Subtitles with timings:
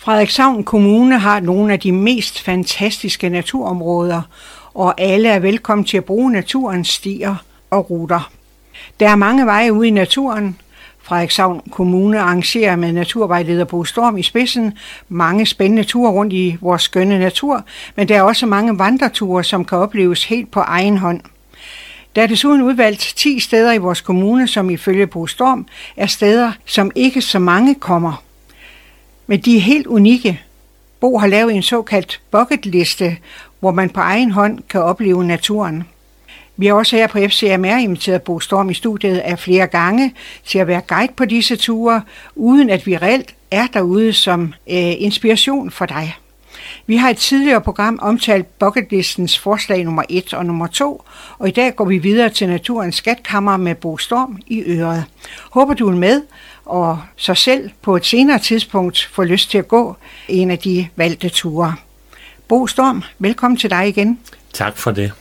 [0.00, 4.22] Frederikshavn Kommune har nogle af de mest fantastiske naturområder,
[4.74, 7.34] og alle er velkommen til at bruge naturens stier
[7.70, 8.30] og ruter.
[9.00, 10.56] Der er mange veje ude i naturen.
[11.02, 14.72] Frederikshavn Kommune arrangerer med naturvejleder Bo Storm i spidsen
[15.08, 17.64] mange spændende ture rundt i vores skønne natur,
[17.96, 21.20] men der er også mange vandreture, som kan opleves helt på egen hånd.
[22.16, 26.52] Der er desuden udvalgt 10 steder i vores kommune, som ifølge Bo Storm er steder,
[26.66, 28.22] som ikke så mange kommer.
[29.30, 30.40] Men de er helt unikke.
[31.00, 33.16] Bo har lavet en såkaldt bucketliste,
[33.60, 35.84] hvor man på egen hånd kan opleve naturen.
[36.56, 40.14] Vi har også her på FCMR inviteret Bo Storm i studiet af flere gange
[40.44, 42.02] til at være guide på disse ture,
[42.34, 46.16] uden at vi reelt er derude som øh, inspiration for dig.
[46.86, 51.04] Vi har et tidligere program omtalt bucketlistens forslag nummer 1 og nummer 2,
[51.38, 55.04] og i dag går vi videre til Naturens Skatkammer med Bo Storm i øret.
[55.50, 56.22] Håber du er med,
[56.68, 59.96] og så selv på et senere tidspunkt får lyst til at gå
[60.28, 61.74] en af de valgte ture.
[62.48, 64.18] Bo Storm, velkommen til dig igen.
[64.52, 65.12] Tak for det.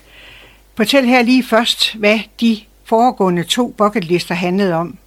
[0.77, 4.97] Fortæl her lige først, hvad de foregående to bucketlister handlede om.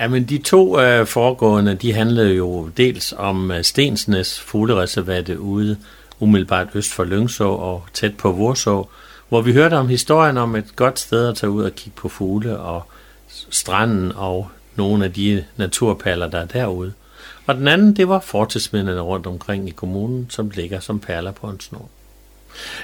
[0.00, 5.76] Jamen, de to øh, foregående, de handlede jo dels om øh, Stensnes fuglereservate ude
[6.20, 8.84] umiddelbart øst for Lyngså og tæt på Vorså,
[9.28, 12.08] hvor vi hørte om historien om et godt sted at tage ud og kigge på
[12.08, 12.82] fugle og
[13.50, 16.92] stranden og nogle af de naturperler, der er derude.
[17.46, 21.46] Og den anden, det var fortidsmændene rundt omkring i kommunen, som ligger som perler på
[21.46, 21.88] en snor.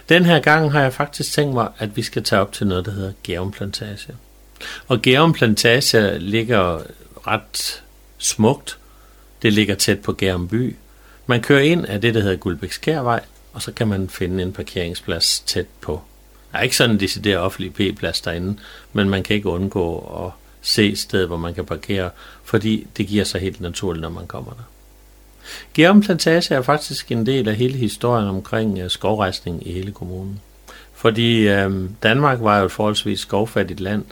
[0.09, 2.85] Den her gang har jeg faktisk tænkt mig, at vi skal tage op til noget,
[2.85, 4.15] der hedder Gerum Plantage.
[4.89, 6.83] Og Gerum Plantage ligger
[7.27, 7.83] ret
[8.19, 8.79] smukt.
[9.43, 10.77] Det ligger tæt på Gerum by.
[11.27, 13.21] Man kører ind af det, der hedder Guldbækskærvej,
[13.53, 16.03] og så kan man finde en parkeringsplads tæt på.
[16.53, 18.59] Der er ikke sådan en decideret offentlig P-plads derinde,
[18.93, 22.11] men man kan ikke undgå at se sted, hvor man kan parkere,
[22.45, 24.63] fordi det giver sig helt naturligt, når man kommer der.
[25.75, 30.41] Gerum Plantage er faktisk en del af hele historien omkring øh, skovrejsning i hele kommunen.
[30.95, 34.05] Fordi øh, Danmark var jo et forholdsvis skovfattigt land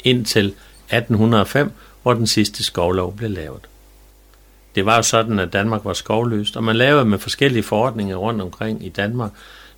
[0.00, 1.72] indtil 1805,
[2.02, 3.60] hvor den sidste skovlov blev lavet.
[4.74, 8.42] Det var jo sådan, at Danmark var skovløst, og man lavede med forskellige forordninger rundt
[8.42, 9.30] omkring i Danmark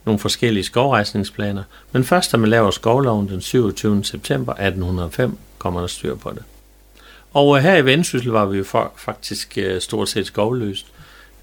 [0.04, 4.04] nogle forskellige skovrejsningsplaner, men først da man laver skovloven den 27.
[4.04, 6.43] september 1805, kommer der styr på det.
[7.32, 10.87] Og øh, her i Vendsyssel var vi jo for, faktisk øh, stort set skovløst.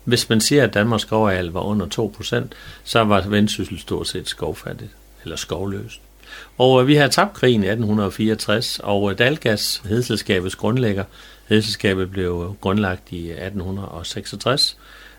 [0.03, 4.91] Hvis man siger, at Danmarks skovareal var under 2%, så var Vendsyssel stort set skovfattigt,
[5.23, 6.01] eller skovløst.
[6.57, 11.03] Og øh, vi har tabt krigen i 1864, og Dalgas, hedselskabets grundlægger,
[11.47, 14.77] hedselskabet blev grundlagt i 1866,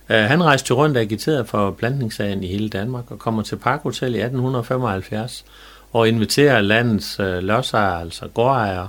[0.09, 4.19] han rejste rundt og agiterede for plantningssagen i hele Danmark, og kommer til Parkhotel i
[4.19, 5.45] 1875,
[5.95, 8.89] og inviterer landets øh, lodsejere, altså gårdejere,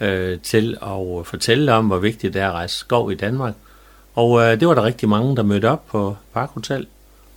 [0.00, 3.54] øh, til at øh, fortælle om, hvor vigtigt det er at rejse skov i Danmark–
[4.14, 6.86] og øh, det var der rigtig mange, der mødte op på Parkhotel.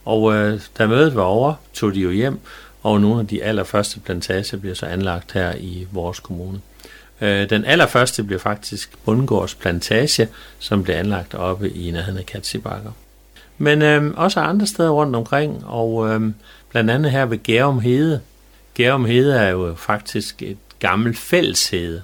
[0.05, 2.39] Og øh, da mødet var over, tog de jo hjem,
[2.83, 6.59] og nogle af de allerførste plantager bliver så anlagt her i vores kommune.
[7.21, 10.27] Øh, den allerførste bliver faktisk Bundgårds Plantage,
[10.59, 12.91] som blev anlagt oppe i nærheden af Katsibakker.
[13.57, 16.21] Men øh, også andre steder rundt omkring, og øh,
[16.69, 18.21] blandt andet her ved Gærum Hede.
[18.73, 22.03] Gærum Hede er jo faktisk et gammelt fælleshede,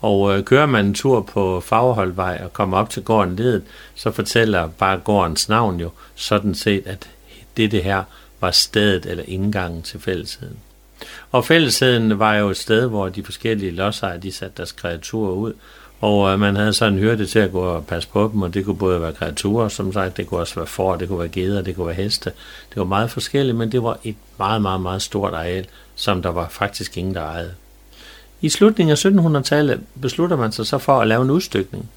[0.00, 3.62] og øh, kører man en tur på Fagerholdvej og kommer op til gården ledet,
[3.94, 7.10] så fortæller bare gårdens navn jo sådan set, at
[7.56, 8.04] det det her
[8.40, 10.58] var stedet eller indgangen til fællesheden.
[11.32, 15.52] Og fællesheden var jo et sted, hvor de forskellige lodsejere, de satte deres kreaturer ud,
[16.02, 18.54] og øh, man havde så en hyrde til at gå og passe på dem, og
[18.54, 21.28] det kunne både være kreaturer, som sagt, det kunne også være får, det kunne være
[21.28, 22.32] geder, det kunne være heste.
[22.70, 26.30] Det var meget forskelligt, men det var et meget, meget, meget stort areal, som der
[26.30, 27.54] var faktisk ingen, der ejede.
[28.40, 31.90] I slutningen af 1700-tallet beslutter man sig så for at lave en udstykning.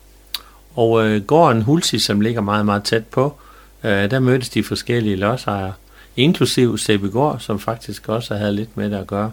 [0.75, 3.35] Og øh, gården Hulsi, som ligger meget, meget tæt på,
[3.83, 5.73] øh, der mødtes de forskellige lodsejere,
[6.15, 6.77] inklusiv
[7.11, 9.31] Gård, som faktisk også havde lidt med det at gøre,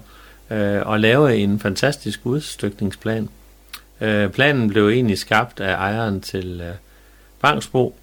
[0.50, 3.28] øh, og lave en fantastisk udstykningsplan.
[4.02, 6.74] Øh, planen blev egentlig skabt af ejeren til øh,
[7.40, 7.94] Bangsbo,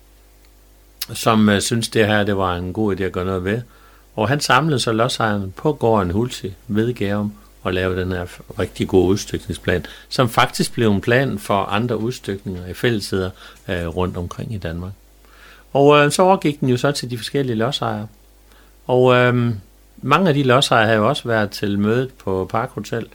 [1.14, 3.62] som øh, synes det her det var en god idé at gøre noget ved.
[4.16, 7.34] Og han samlede så lodsejeren på gården Hulsi ved Gærum
[7.64, 8.26] og lave den her
[8.60, 13.30] rigtig gode udstykningsplan, som faktisk blev en plan for andre udstykninger i fællesheder
[13.68, 14.92] øh, rundt omkring i Danmark.
[15.74, 18.08] Og øh, så overgik den jo så til de forskellige lodsejere.
[18.88, 19.54] Og øh,
[19.98, 23.08] mange af de lodsejere har jo også været til mødet på Parkhotel,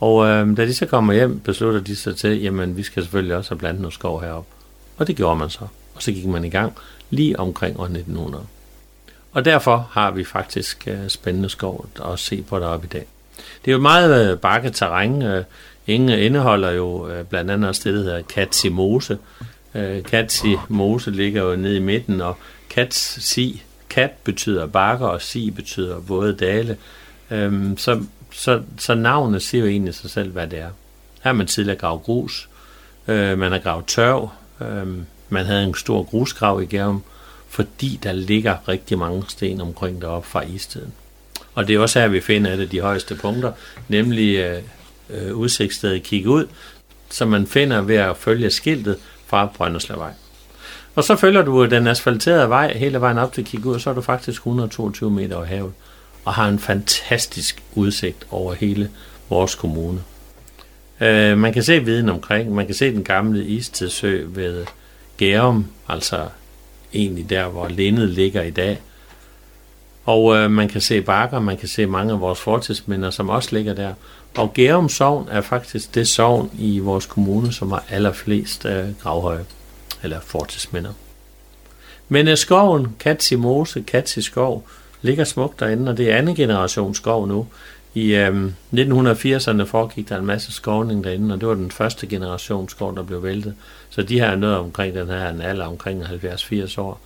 [0.00, 3.36] og øh, da de så kommer hjem, beslutter de sig til, jamen vi skal selvfølgelig
[3.36, 4.46] også have blandt noget skov herop.
[4.96, 5.66] Og det gjorde man så.
[5.94, 6.72] Og så gik man i gang
[7.10, 8.44] lige omkring år 1900.
[9.32, 13.06] Og derfor har vi faktisk øh, spændende skov at se på deroppe i dag.
[13.64, 15.22] Det er jo meget øh, bakket terræn.
[15.22, 15.44] Øh,
[15.86, 19.18] Inge indeholder jo øh, blandt andet også det, der hedder Katsimose,
[19.74, 22.36] Øh, Katsimose ligger jo nede i midten, og
[22.70, 26.76] Katsi, kat betyder bakker, og si betyder våde dale.
[27.30, 28.02] Øhm, så,
[28.38, 30.70] så, så navnet siger jo egentlig sig selv, hvad det er.
[31.22, 32.48] Her har man tidligere gravet grus,
[33.08, 34.30] øh, man har gravet tørv,
[34.60, 34.86] øh,
[35.28, 37.02] man havde en stor grusgrav i Gærum,
[37.48, 40.92] fordi der ligger rigtig mange sten omkring deroppe fra istiden.
[41.54, 43.52] Og det er også her, vi finder et af de højeste punkter,
[43.88, 44.62] nemlig øh,
[45.10, 46.46] øh, udsigtsstedet Kig ud,
[47.10, 48.96] som man finder ved at følge skiltet
[49.26, 50.12] fra Brønderslavvej.
[50.94, 53.90] Og så følger du den asfalterede vej hele vejen op til Kig ud, og så
[53.90, 55.72] er du faktisk 122 meter over havet,
[56.28, 58.90] og har en fantastisk udsigt over hele
[59.28, 60.02] vores kommune.
[61.00, 64.66] Øh, man kan se viden omkring, man kan se den gamle istidsø ved
[65.16, 66.28] Gærum, altså
[66.94, 68.80] egentlig der, hvor Lindet ligger i dag.
[70.04, 73.48] Og øh, man kan se bakker, man kan se mange af vores fortidsminder, som også
[73.52, 73.94] ligger der.
[74.36, 79.44] Og Gærum Sogn er faktisk det sogn i vores kommune, som har allerflest øh, gravhøje,
[80.02, 80.92] eller fortidsminder.
[82.08, 84.66] Men øh, skoven, Katsi Mose, Katsi Skov,
[85.02, 87.46] ligger smukt derinde, og det er anden generation skov nu.
[87.94, 92.68] I øh, 1980'erne foregik der en masse skovning derinde, og det var den første generation
[92.68, 93.54] skov, der blev væltet.
[93.90, 97.00] Så de her er noget omkring den her en alder omkring 70-80 år.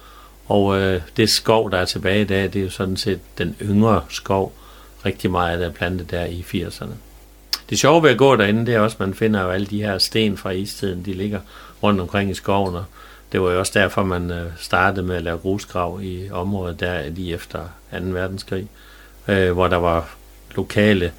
[0.46, 3.56] Og øh, det skov, der er tilbage i dag, det er jo sådan set den
[3.62, 4.52] yngre skov.
[5.06, 6.94] Rigtig meget der er plantet der i 80'erne.
[7.70, 9.82] Det sjove ved at gå derinde, det er også, at man finder jo alle de
[9.82, 11.40] her sten fra istiden, de ligger
[11.82, 12.74] rundt omkring i skoven.
[12.74, 12.84] Og
[13.32, 17.08] det var jo også derfor, man øh, startede med at lave grusgrav i området der
[17.08, 17.58] lige efter
[17.92, 17.98] 2.
[18.00, 18.68] verdenskrig,
[19.28, 20.14] øh, hvor der var
[20.54, 21.12] lokale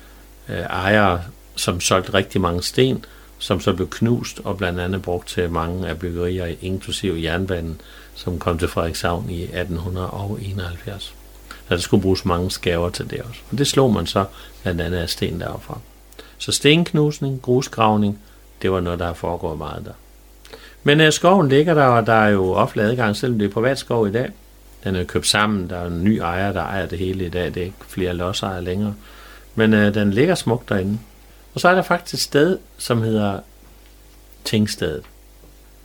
[0.50, 1.22] øh, ejere,
[1.56, 3.06] som solgte rigtig mange sten,
[3.38, 7.82] som så blev knust og blandt andet brugt til mange af byggerier, inklusive jernbanen,
[8.16, 11.16] som kom til Frederikshavn i 1871.
[11.68, 13.40] Så der skulle bruges mange skaver til det også.
[13.52, 14.26] Og det slog man så
[14.62, 15.80] blandt andet af sten derfra.
[16.38, 18.20] Så stenknusning, grusgravning,
[18.62, 19.94] det var noget, der har foregået meget der.
[20.84, 23.80] Men øh, skoven ligger der, og der er jo offentlig adgang, selvom det er privat
[23.80, 24.30] skov i dag.
[24.84, 27.46] Den er købt sammen, der er en ny ejer, der ejer det hele i dag.
[27.46, 28.94] Det er ikke flere lodsejere længere.
[29.56, 31.00] Men øh, den ligger smukt derinde.
[31.54, 33.40] Og så er der faktisk et sted, som hedder
[34.44, 35.04] Tingstedet.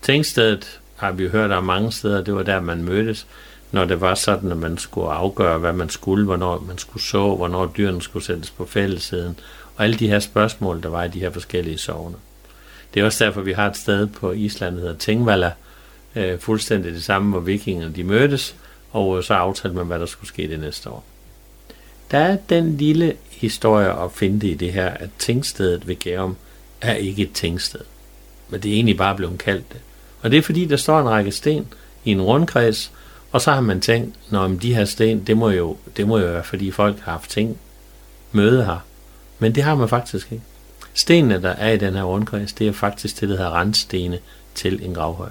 [0.02, 3.26] Tingstedet har vi jo hørt om mange steder, det var der, man mødtes,
[3.72, 7.34] når det var sådan, at man skulle afgøre, hvad man skulle, hvornår man skulle så,
[7.34, 9.38] hvornår dyrene skulle sættes på fællesiden,
[9.76, 12.16] og alle de her spørgsmål, der var i de her forskellige sovne.
[12.94, 15.52] Det er også derfor, vi har et sted på Island, der hedder Tingvalla,
[16.16, 18.56] øh, fuldstændig det samme, hvor vikingerne de mødtes,
[18.92, 21.04] og så aftalte man, hvad der skulle ske det næste år.
[22.10, 26.36] Der er den lille historie at finde i det her, at tingstedet ved Gærum
[26.80, 27.80] er ikke et tingsted.
[28.48, 29.80] Men det er egentlig bare blevet kaldt det.
[30.22, 31.66] Og det er fordi, der står en række sten
[32.04, 32.92] i en rundkreds,
[33.32, 36.26] og så har man tænkt, når de her sten, det må, jo, det må jo
[36.26, 37.58] være, fordi folk har haft ting,
[38.32, 38.78] møde her.
[39.38, 40.44] Men det har man faktisk ikke.
[40.94, 44.18] Stenene, der er i den her rundkreds, det er faktisk det, der hedder randstene
[44.54, 45.30] til en gravhøj.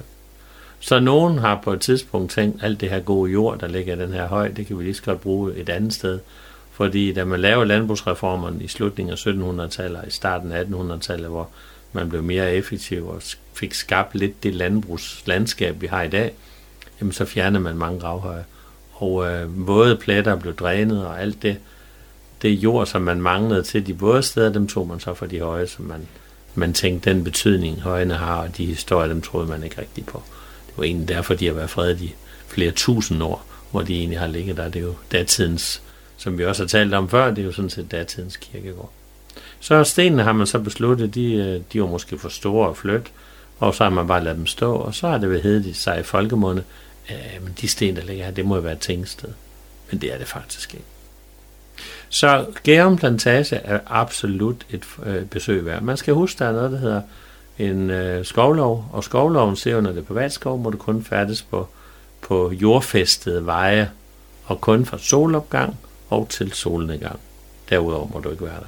[0.80, 4.00] Så nogen har på et tidspunkt tænkt, alt det her gode jord, der ligger i
[4.00, 6.20] den her høj, det kan vi lige så godt bruge et andet sted.
[6.72, 11.50] Fordi da man lavede landbrugsreformerne i slutningen af 1700-tallet og i starten af 1800-tallet, hvor
[11.94, 13.22] man blev mere effektiv og
[13.54, 16.34] fik skabt lidt det landbrugslandskab, vi har i dag,
[17.00, 18.46] jamen så fjernede man mange gravhøje.
[18.94, 21.58] Og øh, våde pletter blev drænet, og alt det,
[22.42, 25.40] det jord, som man manglede til de våde steder, dem tog man så for de
[25.40, 26.08] høje, som man,
[26.56, 30.24] man tænkte, den betydning højene har, og de historier, dem troede man ikke rigtigt på.
[30.68, 32.16] Det var egentlig derfor, de har været fredet i
[32.48, 34.70] flere tusind år, hvor de egentlig har ligget der.
[34.70, 35.82] Det er jo datidens,
[36.18, 38.92] som vi også har talt om før, det er jo sådan set datidens kirkegård.
[39.60, 43.12] Så stenene har man så besluttet, de, øh, de var måske for store at flytte,
[43.60, 46.00] og så har man bare ladet dem stå, og så har det ved heddet sig
[46.00, 46.64] i folkemunde,
[47.12, 49.30] øh, men de sten, der ligger her, det må jo være et tingsted.
[49.92, 50.86] Men det er det faktisk ikke.
[52.10, 55.82] Så Gærum Plantage er absolut et øh, besøg værd.
[55.82, 57.02] Man skal huske, der er noget, der hedder
[57.60, 61.68] en øh, skovlov, og skovloven siger, når det er privatskov, må du kun færdes på,
[62.22, 63.92] på jordfæstede veje,
[64.46, 65.78] og kun fra solopgang
[66.10, 67.20] og til solnedgang.
[67.70, 68.68] Derudover må du ikke være der.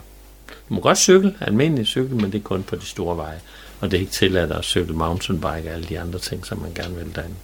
[0.69, 3.39] Du må godt cykle, almindelig cykel, men det er kun på de store veje.
[3.79, 6.74] Og det er ikke tilladt at cykle mountainbike og alle de andre ting, som man
[6.75, 7.36] gerne vil derinde.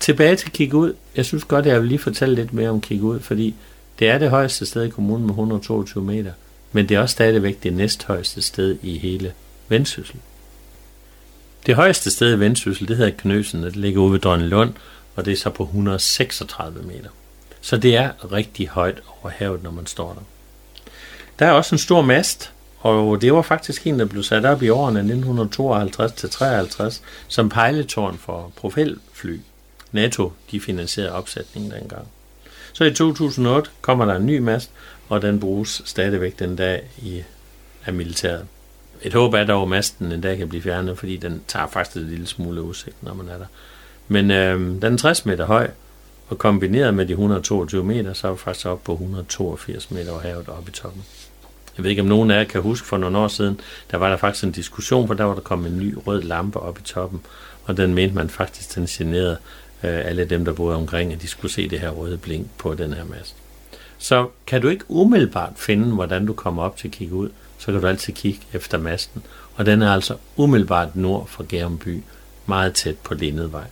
[0.00, 0.94] Tilbage til kigge ud.
[1.16, 3.54] Jeg synes godt, at jeg vil lige fortælle lidt mere om kigge ud, fordi
[4.00, 6.32] det er det højeste sted i kommunen med 122 meter,
[6.72, 9.32] men det er også stadigvæk det næsthøjeste sted i hele
[9.68, 10.16] Vendsyssel.
[11.66, 14.74] Det højeste sted i Vendsyssel, det hedder Knøsen, det ligger ude ved Lund,
[15.16, 17.08] og det er så på 136 meter.
[17.60, 20.22] Så det er rigtig højt over havet, når man står der.
[21.38, 24.62] Der er også en stor mast, og det var faktisk en, der blev sat op
[24.62, 25.00] i årene
[26.88, 29.38] 1952-53 som pejletårn for profilfly.
[29.92, 32.06] NATO de finansierede opsætningen dengang.
[32.72, 34.70] Så i 2008 kommer der en ny mast,
[35.08, 37.22] og den bruges stadigvæk den dag i
[37.86, 38.46] af militæret.
[39.02, 41.96] et håb er dog, at masten en dag kan blive fjernet, fordi den tager faktisk
[41.96, 43.46] en lille smule udsigt, når man er der.
[44.08, 45.70] Men øh, den er 60 meter høj,
[46.28, 50.20] og kombineret med de 122 meter, så er vi faktisk op på 182 meter over
[50.20, 51.02] havet oppe i toppen.
[51.76, 53.60] Jeg ved ikke, om nogen af jer kan huske for nogle år siden,
[53.90, 56.60] der var der faktisk en diskussion, for der var der kommet en ny rød lampe
[56.60, 57.20] op i toppen,
[57.64, 59.36] og den mente man faktisk, den generede
[59.82, 62.74] Øh, alle dem, der boede omkring, at de skulle se det her røde blink på
[62.74, 63.36] den her mast.
[63.98, 67.66] Så kan du ikke umiddelbart finde, hvordan du kommer op til at kigge ud, så
[67.66, 69.22] kan du altid kigge efter masten.
[69.54, 72.02] Og den er altså umiddelbart nord for Gærumby,
[72.46, 73.66] meget tæt på Lindedvej.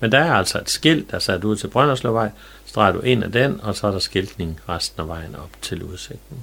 [0.00, 2.30] Men der er altså et skilt, der sat ud til Brønderslevvej,
[2.66, 5.82] streger du ind af den, og så er der skiltning resten af vejen op til
[5.82, 6.36] udsigten.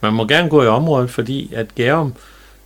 [0.00, 2.14] Man må gerne gå i området, fordi at Gærum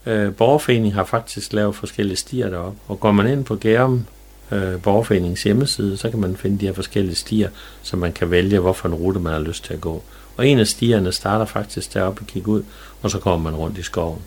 [0.07, 2.79] øh, Borgerforening har faktisk lavet forskellige stier deroppe.
[2.89, 4.07] Og går man ind på Gærum
[4.51, 7.51] øh, Borgerforeningens hjemmeside, så kan man finde de her forskellige stier,
[7.83, 10.03] så man kan vælge, hvorfor en rute man har lyst til at gå.
[10.37, 12.63] Og en af stierne starter faktisk deroppe og kigger ud,
[13.03, 14.23] og så kommer man rundt i skoven.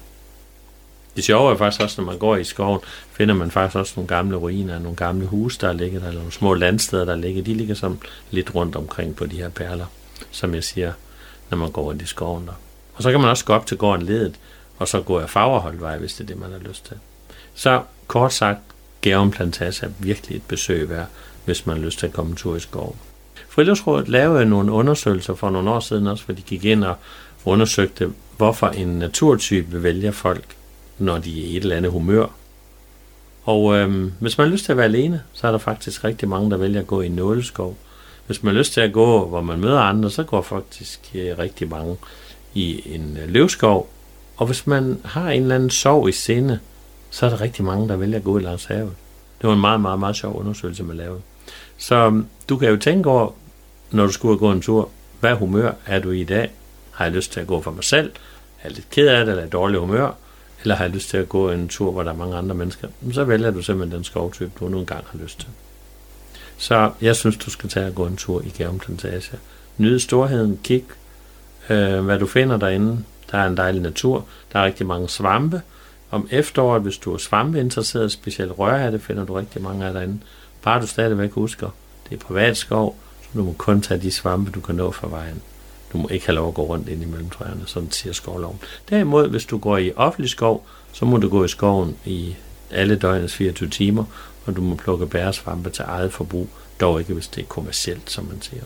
[1.15, 2.79] Det sjove er faktisk også, når man går i skoven,
[3.11, 6.33] finder man faktisk også nogle gamle ruiner, nogle gamle huse, der ligger der, eller nogle
[6.33, 7.43] små landsteder, der ligger.
[7.43, 7.99] De ligger som
[8.31, 9.85] lidt rundt omkring på de her perler,
[10.31, 10.93] som jeg siger,
[11.49, 12.53] når man går rundt i skoven der.
[12.93, 14.35] Og så kan man også gå op til gården ledet,
[14.77, 16.97] og så gå af Fagerholdvej, hvis det er det, man har lyst til.
[17.55, 18.59] Så kort sagt,
[19.01, 21.07] Gærum Plantage er virkelig et besøg værd,
[21.45, 22.95] hvis man har lyst til at komme en tur i skoven.
[23.49, 26.95] Friluftsrådet lavede nogle undersøgelser for nogle år siden også, hvor de gik ind og
[27.45, 30.45] undersøgte, hvorfor en naturtype vælger folk,
[30.97, 32.25] når de er i et eller andet humør.
[33.43, 36.29] Og øhm, hvis man har lyst til at være alene, så er der faktisk rigtig
[36.29, 37.77] mange, der vælger at gå i nåleskov.
[38.27, 41.37] Hvis man har lyst til at gå, hvor man møder andre, så går faktisk øh,
[41.37, 41.97] rigtig mange
[42.53, 43.89] i en øh, løvskov.
[44.37, 46.59] Og hvis man har en eller anden sorg i sinde,
[47.11, 48.93] så er der rigtig mange, der vælger at gå i langs havet.
[49.41, 51.21] Det var en meget, meget, meget sjov undersøgelse, man lavede.
[51.77, 53.31] Så øhm, du kan jo tænke over,
[53.91, 54.89] når du skulle gå en tur,
[55.19, 56.51] hvad humør er du i i dag?
[56.91, 58.11] Har jeg lyst til at gå for mig selv?
[58.59, 60.11] Er jeg lidt ked af det, eller er dårlig humør?
[60.61, 62.87] Eller har jeg lyst til at gå en tur, hvor der er mange andre mennesker?
[63.13, 65.49] Så vælger du simpelthen den skovtype, du nu engang har lyst til.
[66.57, 69.37] Så jeg synes, du skal tage og gå en tur i Gærum Plantage.
[69.77, 70.83] Nyd storheden, kig,
[71.69, 73.03] øh, hvad du finder derinde.
[73.31, 75.61] Der er en dejlig natur, der er rigtig mange svampe.
[76.11, 80.19] Om efteråret, hvis du er svampeinteresseret, specielt rørhatte, finder du rigtig mange af derinde.
[80.61, 81.69] Bare du stadigvæk husker,
[82.09, 85.07] det er privat skov, så du må kun tage de svampe, du kan nå fra
[85.07, 85.41] vejen.
[85.93, 88.59] Du må ikke have lov at gå rundt ind i mellemtræerne, sådan siger skovloven.
[88.89, 92.35] Derimod, hvis du går i offentlig skov, så må du gå i skoven i
[92.71, 94.03] alle døgnets 24 timer,
[94.45, 96.49] og du må plukke bæresvampe til eget forbrug,
[96.79, 98.63] dog ikke hvis det er kommercielt, som man siger.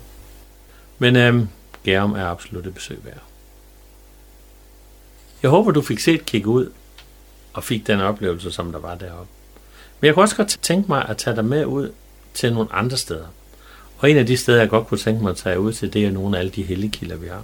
[0.99, 1.47] Men øhm,
[1.83, 3.23] Gærum er absolut et besøg værd.
[5.43, 6.69] Jeg håber, du fik set kigge ud
[7.55, 9.31] og fik den oplevelse, som der var deroppe.
[9.99, 11.91] Men jeg kunne også godt tænke mig at tage dig med ud
[12.33, 13.25] til nogle andre steder.
[13.97, 16.05] Og en af de steder, jeg godt kunne tænke mig at tage ud til, det
[16.05, 17.43] er nogle af alle de helligkilder, vi har.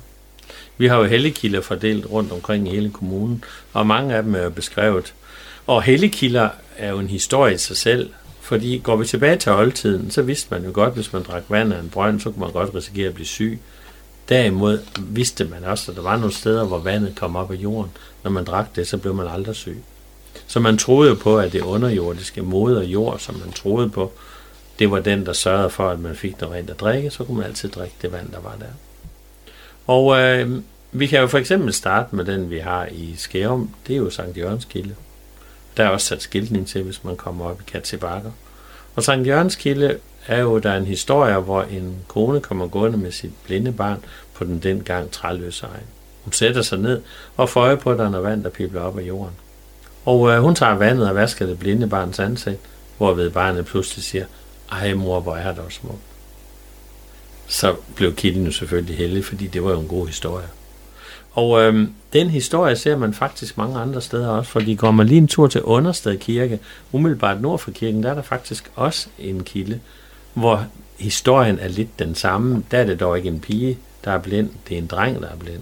[0.77, 4.44] Vi har jo helligkilder fordelt rundt omkring i hele kommunen, og mange af dem er
[4.44, 5.13] jo beskrevet.
[5.68, 8.10] Og helligkilder er jo en historie i sig selv,
[8.41, 11.74] fordi går vi tilbage til oldtiden, så vidste man jo godt, hvis man drak vand
[11.74, 13.60] af en brønd, så kunne man godt risikere at blive syg.
[14.30, 17.91] Derimod vidste man også, at der var nogle steder, hvor vandet kom op af jorden.
[18.24, 19.84] Når man drak det, så blev man aldrig syg.
[20.51, 24.12] Så man troede jo på, at det underjordiske moder jord, som man troede på,
[24.79, 27.38] det var den, der sørgede for, at man fik noget rent at drikke, så kunne
[27.38, 28.65] man altid drikke det vand, der var der.
[29.88, 33.70] Og øh, vi kan jo for eksempel starte med den, vi har i Skærum.
[33.88, 34.96] Det er jo Sankt Jørgens Kilde.
[35.77, 38.31] Der er også sat skiltning til, hvis man kommer op i Katzebakker.
[38.96, 42.98] Og Sankt Jørgens Kilde er jo der er en historie, hvor en kone kommer gående
[42.98, 45.88] med sit blinde barn på den dengang træløse egen.
[46.24, 47.01] Hun sætter sig ned
[47.38, 49.34] og får øje på, at der er vand, der pibler op af jorden.
[50.05, 52.60] Og øh, hun tager vandet og vasker det blinde barns ansigt,
[52.98, 54.25] hvorved barnet pludselig siger,
[54.72, 56.00] ej mor, hvor er det smuk.
[57.48, 60.48] Så blev Kitten jo selvfølgelig heldig, fordi det var jo en god historie.
[61.31, 65.17] Og øh, den historie ser man faktisk mange andre steder også, fordi går man lige
[65.17, 66.60] en tur til Understed Kirke,
[66.91, 69.79] umiddelbart nord for kirken, der er der faktisk også en kilde,
[70.34, 70.65] hvor
[70.98, 72.63] historien er lidt den samme.
[72.72, 75.29] Der er det dog ikke en pige, der er blind, det er en dreng, der
[75.29, 75.62] er blind.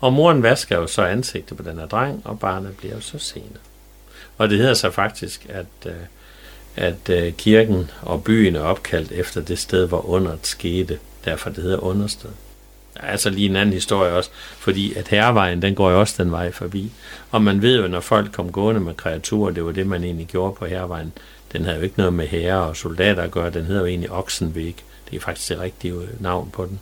[0.00, 3.18] Og moren vasker jo så ansigtet på den her dreng, og barnet bliver jo så
[3.18, 3.60] senet.
[4.38, 5.92] Og det hedder så faktisk, at, øh,
[6.76, 10.98] at øh, kirken og byen er opkaldt efter det sted, hvor underet skete.
[11.24, 12.30] Derfor det hedder understed.
[12.96, 16.32] Er altså lige en anden historie også, fordi at herrevejen, den går jo også den
[16.32, 16.92] vej forbi.
[17.30, 20.26] Og man ved jo, når folk kom gående med kreaturer, det var det, man egentlig
[20.26, 21.12] gjorde på herrevejen.
[21.52, 24.10] Den havde jo ikke noget med herrer og soldater at gøre, den hedder jo egentlig
[24.10, 24.84] Oksenvæg.
[25.10, 26.80] Det er faktisk det rigtige øh, navn på den.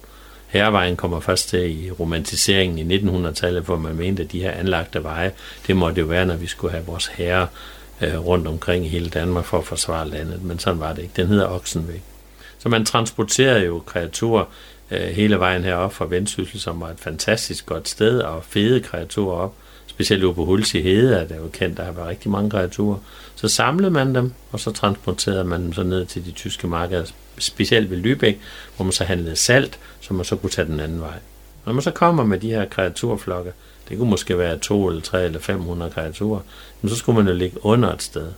[0.56, 5.02] Hervejen kommer først til i romantiseringen i 1900-tallet, hvor man mente, at de her anlagte
[5.02, 5.32] veje,
[5.66, 7.46] det måtte jo være, når vi skulle have vores herre
[8.00, 10.42] øh, rundt omkring i hele Danmark for at forsvare landet.
[10.42, 11.14] Men sådan var det ikke.
[11.16, 12.02] Den hedder Oksenvæg.
[12.58, 14.44] Så man transporterede jo kreaturer
[14.90, 19.36] øh, hele vejen herop fra Vendsyssel, som var et fantastisk godt sted, og fede kreaturer
[19.36, 19.54] op,
[19.86, 22.98] specielt ude på Hulsi Hede, er det jo kendt, der har været rigtig mange kreaturer.
[23.36, 27.04] Så samlede man dem, og så transporterede man dem så ned til de tyske markeder,
[27.38, 28.36] specielt ved Lübeck,
[28.76, 31.18] hvor man så handlede salt, så man så kunne tage den anden vej.
[31.66, 33.52] Når man så kommer med de her kreaturflokke,
[33.88, 36.40] det kunne måske være to eller tre eller 500 kreaturer,
[36.82, 38.28] men så skulle man jo ligge under et sted.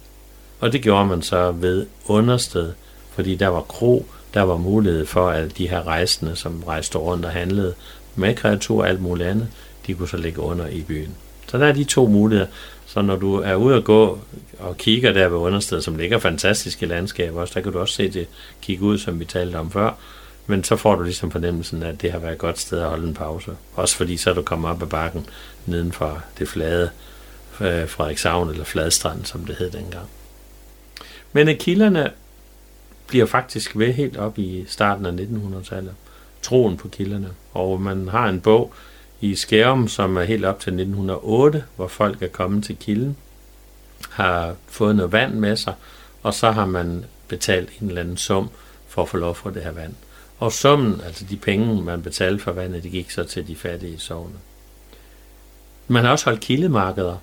[0.60, 2.72] Og det gjorde man så ved understed,
[3.14, 7.24] fordi der var kro, der var mulighed for, at de her rejsende, som rejste rundt
[7.24, 7.74] og handlede
[8.14, 9.48] med kreaturer og alt muligt andet,
[9.86, 11.14] de kunne så ligge under i byen.
[11.48, 12.48] Så der er de to muligheder.
[12.86, 14.18] Så når du er ude at gå
[14.58, 18.10] og kigger der ved understedet, som ligger fantastiske landskaber også, der kan du også se
[18.10, 18.26] det
[18.62, 19.92] kigge ud, som vi talte om før.
[20.46, 23.08] Men så får du ligesom fornemmelsen, at det har været et godt sted at holde
[23.08, 23.50] en pause.
[23.74, 25.26] Også fordi så er du kommet op ad bakken
[25.66, 26.90] neden for det flade
[27.60, 30.06] øh, Frederikshavn, eller Fladstrand, som det hed dengang.
[31.32, 32.10] Men kilderne
[33.06, 35.94] bliver faktisk ved helt op i starten af 1900-tallet.
[36.42, 37.28] Troen på kilderne.
[37.52, 38.72] Og man har en bog
[39.20, 43.16] i Skærum, som er helt op til 1908, hvor folk er kommet til kilden,
[44.10, 45.74] har fået noget vand med sig,
[46.22, 48.50] og så har man betalt en eller anden sum
[48.88, 49.94] for at få lov for det her vand.
[50.38, 53.94] Og summen, altså de penge, man betalte for vandet, det gik så til de fattige
[53.94, 54.34] i sovne.
[55.88, 57.16] Man har også holdt kildemarkeder,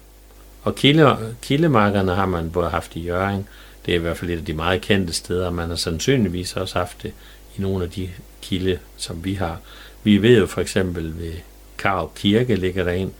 [0.63, 3.49] og kilde, kildemarkederne har man både haft i Jøring,
[3.85, 6.79] det er i hvert fald et af de meget kendte steder, man har sandsynligvis også
[6.79, 7.13] haft det
[7.57, 8.09] i nogle af de
[8.41, 9.59] kilde, som vi har.
[10.03, 11.33] Vi ved jo for eksempel ved
[11.77, 13.13] Karv Kirke ligger der en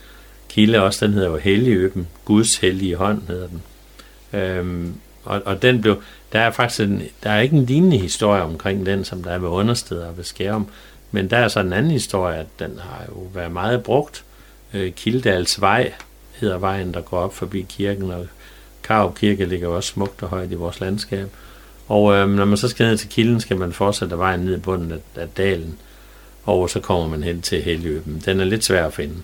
[0.49, 3.61] kilde også, den hedder jo Helligøben, Guds hellige hånd hedder den.
[4.39, 4.93] Øhm,
[5.23, 6.01] og, og den blev,
[6.33, 9.37] der er faktisk en, der er ikke en lignende historie omkring den, som der er
[9.37, 10.67] ved understeder ved Skærum,
[11.11, 14.23] men der er så en anden historie, at den har jo været meget brugt.
[14.73, 15.93] Øh, Kildalsvej
[16.31, 18.27] hedder vejen, der går op forbi kirken, og
[18.83, 21.29] Karup Kirke ligger også smukt og højt i vores landskab.
[21.87, 24.59] Og øh, når man så skal ned til kilden, skal man fortsætte vejen ned i
[24.59, 25.77] bunden af, af dalen,
[26.45, 28.23] og så kommer man hen til Helligøben.
[28.25, 29.15] Den er lidt svær at finde.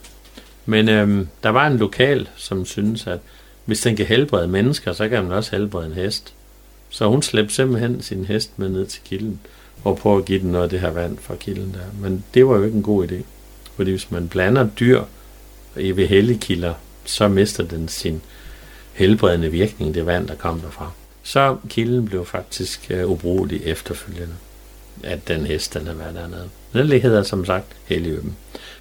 [0.65, 3.19] Men øhm, der var en lokal, som synes, at
[3.65, 6.33] hvis den kan helbrede mennesker, så kan man også helbrede en hest.
[6.89, 9.39] Så hun slæbte simpelthen sin hest med ned til kilden,
[9.83, 12.07] og prøvede at give den noget af det her vand fra kilden der.
[12.07, 13.15] Men det var jo ikke en god idé.
[13.75, 15.03] Fordi hvis man blander dyr
[15.77, 16.73] i ved helligkilder,
[17.05, 18.21] så mister den sin
[18.93, 20.91] helbredende virkning, det vand, der kom derfra.
[21.23, 24.33] Så kilden blev faktisk uh, ubrugelig efterfølgende,
[25.03, 26.49] at den hest, den havde været dernede.
[26.73, 28.35] Den hedder som sagt Helligøben.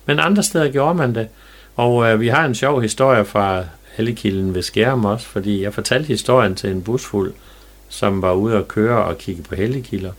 [0.06, 1.28] Men andre steder gjorde man det,
[1.76, 6.06] og øh, vi har en sjov historie fra Hellekilden ved Skærum også, fordi jeg fortalte
[6.06, 7.33] historien til en busfuld,
[7.88, 10.12] som var ude at køre og kigge på Hellekilder.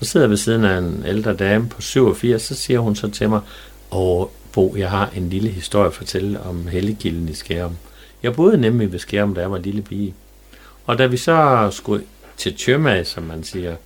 [0.00, 3.28] Så sidder ved siden af en ældre dame på 87, så siger hun så til
[3.28, 3.40] mig,
[3.90, 7.76] og Bo, jeg har en lille historie at fortælle om Hellekilden i Skærum.
[8.22, 10.14] Jeg boede nemlig ved Skærum, da jeg var en lille pige.
[10.86, 12.04] Og da vi så skulle
[12.36, 13.76] til Tjømag, som man siger,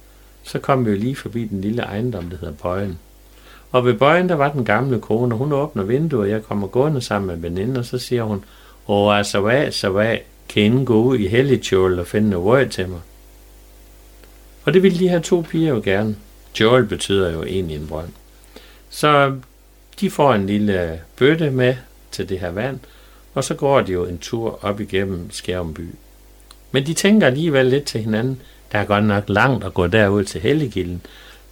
[0.49, 2.99] så kom vi jo lige forbi den lille ejendom, der hedder Bøjen.
[3.73, 6.67] Og ved Bøjen, der var den gamle kone, og hun åbner vinduet, og jeg kommer
[6.67, 8.45] gående sammen med veninden, og så siger hun,
[8.89, 10.17] Åh, altså hvad, så hvad,
[10.49, 13.01] kan ingen gå ud i helligtjål og finde noget røg til mig?
[14.65, 16.17] Og det ville de her to piger jo gerne.
[16.61, 18.09] Joel betyder jo egentlig en brønd.
[18.91, 19.37] Så
[20.01, 21.77] de får en lille bøtte med
[22.11, 22.79] til det her vand,
[23.35, 25.89] og så går de jo en tur op igennem Skærumby.
[26.73, 28.41] Men de tænker alligevel lidt til hinanden,
[28.73, 31.03] der er godt nok langt at gå derud til Helligilden,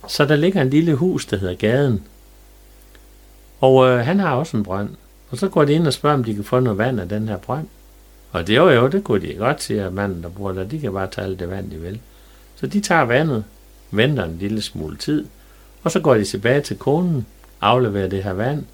[0.09, 2.03] så der ligger en lille hus, der hedder Gaden.
[3.61, 4.91] Og øh, han har også en brønd,
[5.31, 7.29] og så går de ind og spørger, om de kan få noget vand af den
[7.29, 7.67] her brønd.
[8.33, 10.93] Og det jo jo, det kunne de godt, siger manden, der bor der, de kan
[10.93, 12.01] bare tage alt det vand, de vil.
[12.57, 13.45] Så de tager vandet,
[13.91, 15.27] venter en lille smule tid,
[15.83, 17.27] og så går de tilbage til konen,
[17.61, 18.65] afleverer det her vand,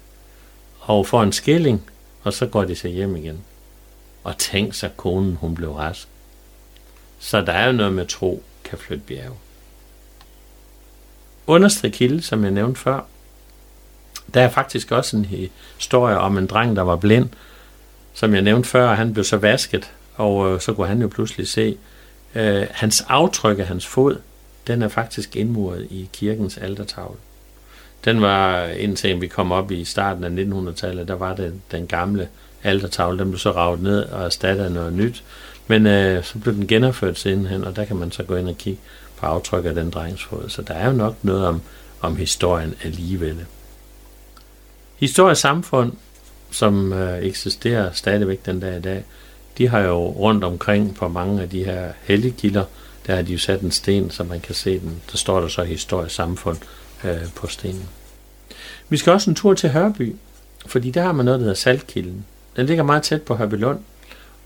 [0.79, 1.81] og får en skilling,
[2.23, 3.39] og så går de så hjem igen.
[4.23, 6.07] Og tænk så, konen hun blev rask.
[7.23, 9.35] Så der er jo noget med tro, kan flytte bjerge.
[11.47, 13.01] Understrid kilde, som jeg nævnte før,
[14.33, 17.29] der er faktisk også en historie om en dreng, der var blind,
[18.13, 21.47] som jeg nævnte før, han blev så vasket, og øh, så kunne han jo pludselig
[21.47, 21.77] se,
[22.35, 24.17] øh, hans aftryk af hans fod,
[24.67, 27.17] den er faktisk indmuret i kirkens altertavle.
[28.05, 32.27] Den var, indtil vi kom op i starten af 1900-tallet, der var det den gamle
[32.63, 35.23] altertavle, den blev så ravet ned og erstattet af noget nyt.
[35.67, 38.57] Men øh, så blev den genopført sidenhen, og der kan man så gå ind og
[38.57, 38.79] kigge
[39.17, 40.49] på aftryk af den drengsfod.
[40.49, 41.61] Så der er jo nok noget om,
[42.01, 43.45] om historien alligevel.
[44.95, 45.91] Historisk samfund,
[46.51, 49.03] som øh, eksisterer stadigvæk den dag i dag,
[49.57, 52.63] de har jo rundt omkring på mange af de her helligkilder,
[53.07, 55.01] der har de jo sat en sten, så man kan se den.
[55.11, 56.57] Der står der så historisk samfund
[57.03, 57.89] øh, på stenen.
[58.89, 60.15] Vi skal også en tur til Hørby,
[60.65, 62.25] fordi der har man noget, der hedder Saltkilden.
[62.55, 63.79] Den ligger meget tæt på Hørbylund,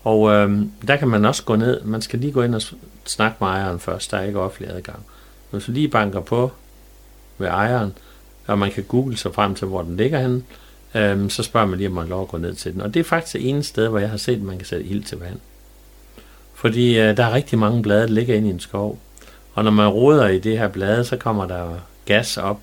[0.08, 1.80] og øh, der kan man også gå ned.
[1.84, 2.62] Man skal lige gå ind og
[3.04, 4.10] snakke med ejeren først.
[4.10, 4.98] Der er ikke offentlig adgang.
[5.50, 6.50] Hvis du lige banker på
[7.38, 7.92] ved ejeren,
[8.46, 10.42] og man kan google sig frem til, hvor den ligger henne,
[10.94, 12.80] øh, så spørger man lige, om man lov at gå ned til den.
[12.80, 14.84] Og det er faktisk det ene sted, hvor jeg har set, at man kan sætte
[14.86, 15.38] ild til vand.
[16.54, 18.98] Fordi øh, der er rigtig mange blade, der ligger inde i en skov.
[19.54, 21.70] Og når man roder i det her blade, så kommer der
[22.04, 22.60] gas op.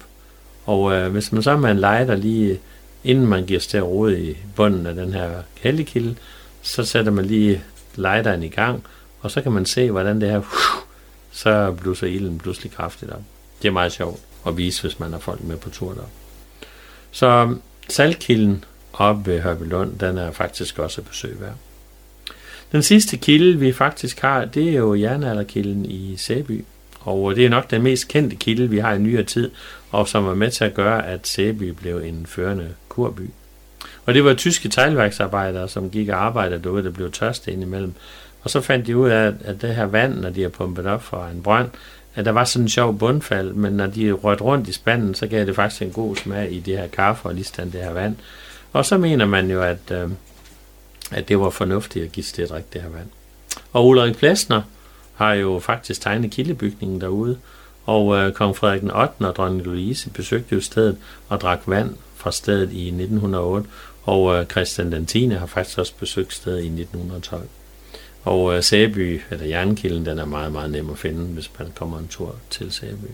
[0.66, 2.60] Og øh, hvis man så med en lighter lige
[3.04, 5.30] inden man giver sig til at rode i bunden af den her
[5.62, 6.16] kældekilde,
[6.66, 7.64] så sætter man lige
[7.96, 8.84] lighteren i gang,
[9.20, 10.42] og så kan man se, hvordan det her,
[11.32, 13.22] så blusser ilden pludselig kraftigt op.
[13.62, 16.10] Det er meget sjovt at vise, hvis man har folk med på tur der.
[17.12, 21.56] Så um, saltkilden oppe ved Hørbelund, den er faktisk også et besøg værd.
[22.72, 26.66] Den sidste kilde, vi faktisk har, det er jo jernalderkilden i Sæby.
[27.00, 29.52] Og uh, det er nok den mest kendte kilde, vi har i nyere tid,
[29.92, 33.30] og som var med til at gøre, at Sæby blev en førende kurby.
[34.06, 37.94] Og det var tyske teglværksarbejdere, som gik og arbejdede derude, der blev tørste indimellem.
[38.44, 41.04] Og så fandt de ud af, at det her vand, når de har pumpet op
[41.04, 41.70] fra en brønd,
[42.16, 45.28] at der var sådan en sjov bundfald, men når de rørte rundt i spanden, så
[45.28, 48.16] gav det faktisk en god smag i det her kaffe og lige det her vand.
[48.74, 50.10] Og så mener man jo, at, øh,
[51.12, 53.08] at det var fornuftigt at give til at drikke det her vand.
[53.74, 54.62] Og Ulrik Plesner
[55.16, 57.38] har jo faktisk tegnet kildebygningen derude,
[57.86, 59.12] og øh, kong Frederik den 8.
[59.20, 60.98] og dronning Louise besøgte jo stedet
[61.30, 63.70] og drak vand fra stedet i 1908,
[64.06, 65.28] og øh, Christian den 10.
[65.28, 67.48] har faktisk også besøgt stedet i 1912.
[68.24, 72.00] Og øh, Sæby, eller Jernkilden, den er meget, meget nem at finde, hvis man kommer
[72.00, 73.12] en tur til Sæby.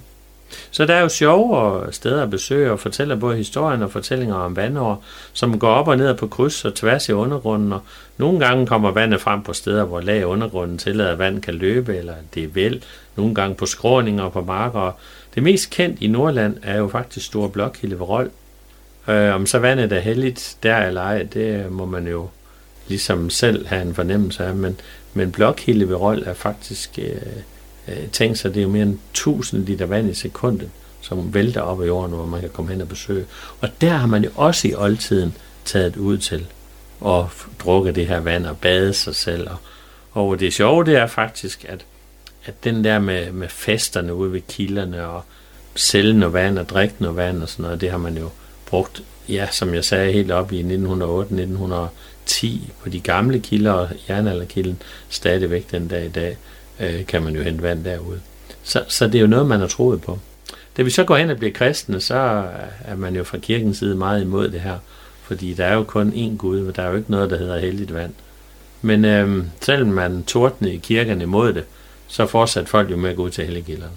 [0.71, 4.35] Så der er jo sjove øh, steder at besøge og fortæller både historien og fortællinger
[4.35, 7.81] om vandår, som går op og ned på kryds og tværs i undergrunden, og
[8.17, 11.97] nogle gange kommer vandet frem på steder, hvor lag undergrunden tillader, at vand kan løbe,
[11.97, 12.83] eller det er vel,
[13.15, 14.91] nogle gange på skråninger og på marker.
[15.35, 18.31] Det mest kendt i Nordland er jo faktisk Store Blokhilde ved Rold.
[19.07, 22.29] Øh, om så vandet er heldigt der eller ej, det må man jo
[22.87, 24.79] ligesom selv have en fornemmelse af, men,
[25.13, 27.15] men Blokhilde ved Rold er faktisk øh,
[27.87, 30.69] øh, tænkt sig, det er jo mere end 1000 liter vand i sekundet,
[31.01, 33.25] som vælter op i jorden, hvor man kan komme hen og besøge.
[33.61, 35.33] Og der har man jo også i oldtiden
[35.65, 36.47] taget ud til
[37.05, 37.23] at
[37.59, 39.49] drukke det her vand og bade sig selv.
[39.49, 39.57] Og,
[40.27, 41.85] og det sjove, det er faktisk, at,
[42.45, 45.23] at den der med, med festerne ude ved kilderne og
[45.75, 48.29] sælge noget vand og drikke noget vand og sådan noget, det har man jo
[48.71, 52.47] brugt, ja, som jeg sagde, helt op i 1908-1910
[52.83, 56.37] på de gamle kilder og jernalderkilden stadigvæk den dag i dag
[56.79, 58.21] øh, kan man jo hente vand derude.
[58.63, 60.19] Så, så det er jo noget, man har troet på.
[60.77, 62.45] Da vi så går hen og bliver kristne, så
[62.85, 64.77] er man jo fra kirkens side meget imod det her,
[65.23, 67.59] fordi der er jo kun én Gud, men der er jo ikke noget, der hedder
[67.59, 68.13] helligt vand.
[68.81, 71.63] Men øh, selvom man tordnede i kirkerne imod det,
[72.07, 73.93] så fortsatte folk jo med at gå ud til helligilderne.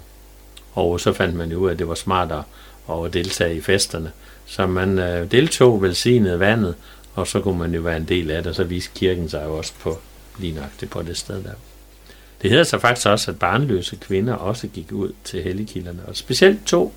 [0.73, 2.43] Og så fandt man jo ud af, at det var smartere
[2.89, 4.11] at deltage i festerne.
[4.45, 6.75] Så man øh, deltog velsignet vandet,
[7.13, 9.43] og så kunne man jo være en del af det, og så viste kirken sig
[9.45, 9.97] jo også på
[10.39, 11.53] lige nøjagtigt på det sted der.
[12.41, 16.65] Det hedder så faktisk også, at barnløse kvinder også gik ud til helligkilderne, og specielt
[16.65, 16.93] to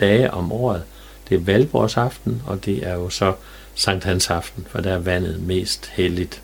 [0.00, 0.82] dage om året.
[1.28, 3.34] Det er valborgsaften, og det er jo så
[3.74, 6.42] Sankt Hans aften, for der er vandet mest helligt.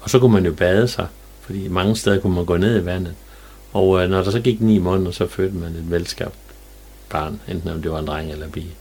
[0.00, 1.06] Og så kunne man jo bade sig,
[1.40, 3.14] fordi mange steder kunne man gå ned i vandet.
[3.72, 6.38] Og øh, når der så gik ni måneder, så fødte man et velskabt
[7.08, 8.74] barn, enten om det var en dreng eller en pige.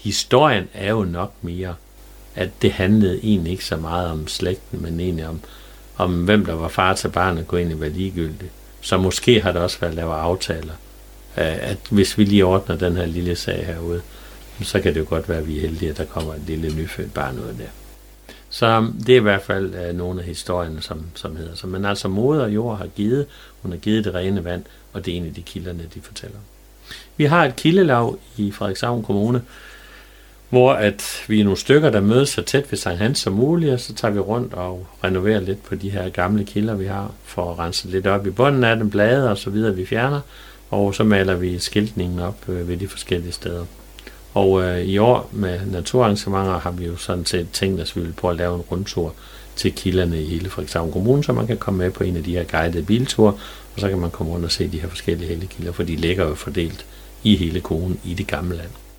[0.00, 1.74] Historien er jo nok mere,
[2.34, 5.40] at det handlede egentlig ikke så meget om slægten, men egentlig om,
[5.96, 8.52] om hvem der var far til barnet, kunne egentlig være ligegyldigt.
[8.80, 10.72] Så måske har der også været lavet aftaler,
[11.36, 14.02] at hvis vi lige ordner den her lille sag herude,
[14.62, 16.74] så kan det jo godt være, at vi er heldige, at der kommer et lille
[16.76, 17.68] nyfødt barn ud af det.
[18.50, 21.66] Så um, det er i hvert fald øh, nogle af historierne, som, som hedder så.
[21.66, 23.26] Men altså moder jord har givet,
[23.62, 26.38] hun har givet det rene vand, og det er en af de kilderne, de fortæller.
[27.16, 29.42] Vi har et kildelag i Frederikshavn Kommune,
[30.50, 33.72] hvor at vi er nogle stykker, der mødes så tæt ved Sankt Hans som muligt,
[33.72, 37.12] og så tager vi rundt og renoverer lidt på de her gamle kilder, vi har,
[37.24, 40.20] for at rense lidt op i bunden af den, blade og så videre, vi fjerner,
[40.70, 43.64] og så maler vi skiltningen op øh, ved de forskellige steder.
[44.34, 48.00] Og øh, i år med naturarrangementer har vi jo sådan set tænkt os, at vi
[48.00, 49.14] vil prøve at lave en rundtur
[49.56, 52.32] til kilderne i hele Frederikshavn Kommune, så man kan komme med på en af de
[52.32, 53.32] her guidede bilture,
[53.74, 56.28] og så kan man komme rundt og se de her forskellige helligkilder, for de ligger
[56.28, 56.86] jo fordelt
[57.24, 58.89] i hele kommunen i det gamle land.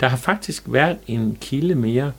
[0.00, 2.12] Der har faktisk været en kilde mere.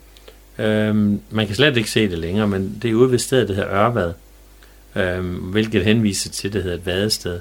[0.57, 3.55] Øhm, man kan slet ikke se det længere, men det er ude ved stedet, der
[3.55, 4.13] hedder Ørvad,
[4.95, 7.39] øhm, hvilket henviser til, det hedder et vadested.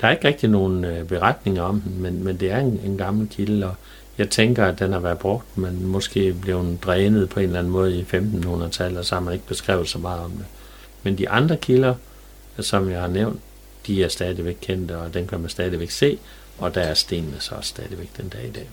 [0.00, 2.98] Der er ikke rigtig nogen øh, beretninger om den, men, men det er en, en
[2.98, 3.74] gammel kilde, og
[4.18, 7.58] jeg tænker, at den har været brugt, men måske blev den drænet på en eller
[7.58, 10.44] anden måde i 1500-tallet, og så har man ikke beskrevet så meget om det.
[11.02, 11.94] Men de andre kilder,
[12.58, 13.40] som jeg har nævnt,
[13.86, 16.18] de er stadigvæk kendte, og den kan man stadigvæk se,
[16.58, 18.68] og der er stenene så også stadigvæk den dag i dag.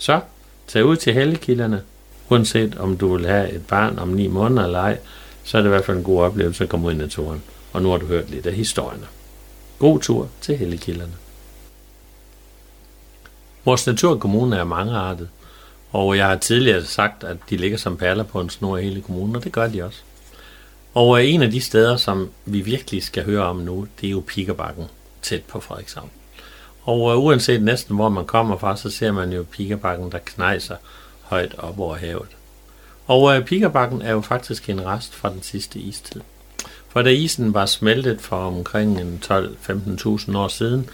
[0.00, 0.20] Så
[0.66, 1.82] tag ud til helligkilderne,
[2.28, 4.98] uanset om du vil have et barn om ni måneder eller ej,
[5.44, 7.42] så er det i hvert fald en god oplevelse at komme ud i naturen.
[7.72, 9.06] Og nu har du hørt lidt af historierne.
[9.78, 11.12] God tur til helligkilderne.
[13.64, 15.28] Vores naturkommune er mangeartet,
[15.92, 19.00] Og jeg har tidligere sagt, at de ligger som perler på en snor i hele
[19.02, 20.00] kommunen, og det gør de også.
[20.94, 24.10] Og øh, en af de steder, som vi virkelig skal høre om nu, det er
[24.10, 24.84] jo Pikkerbakken,
[25.22, 26.10] tæt på Frederikshavn.
[26.84, 30.76] Og øh, uanset næsten hvor man kommer fra, så ser man jo Pikebakken, der knejser
[31.22, 32.28] højt op over havet.
[33.06, 36.20] Og øh, uh, Pikebakken er jo faktisk en rest fra den sidste istid.
[36.88, 40.88] For da isen var smeltet for omkring 12-15.000 år siden,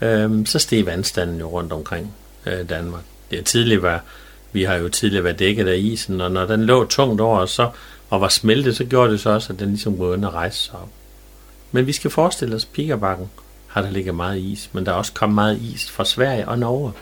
[0.00, 2.14] øh, så steg vandstanden jo rundt omkring
[2.46, 3.02] øh, Danmark.
[3.30, 4.04] Det er tidligere var,
[4.52, 7.50] vi har jo tidligere været dækket af isen, og når den lå tungt over os,
[7.50, 7.70] så,
[8.10, 10.74] og var smeltet, så gjorde det så også, at den ligesom kunne at rejse sig
[10.74, 10.88] op.
[11.72, 13.30] Men vi skal forestille os, Pikebakken
[13.70, 16.58] har der ligget meget is, men der er også kommet meget is fra Sverige og
[16.58, 16.92] Norge.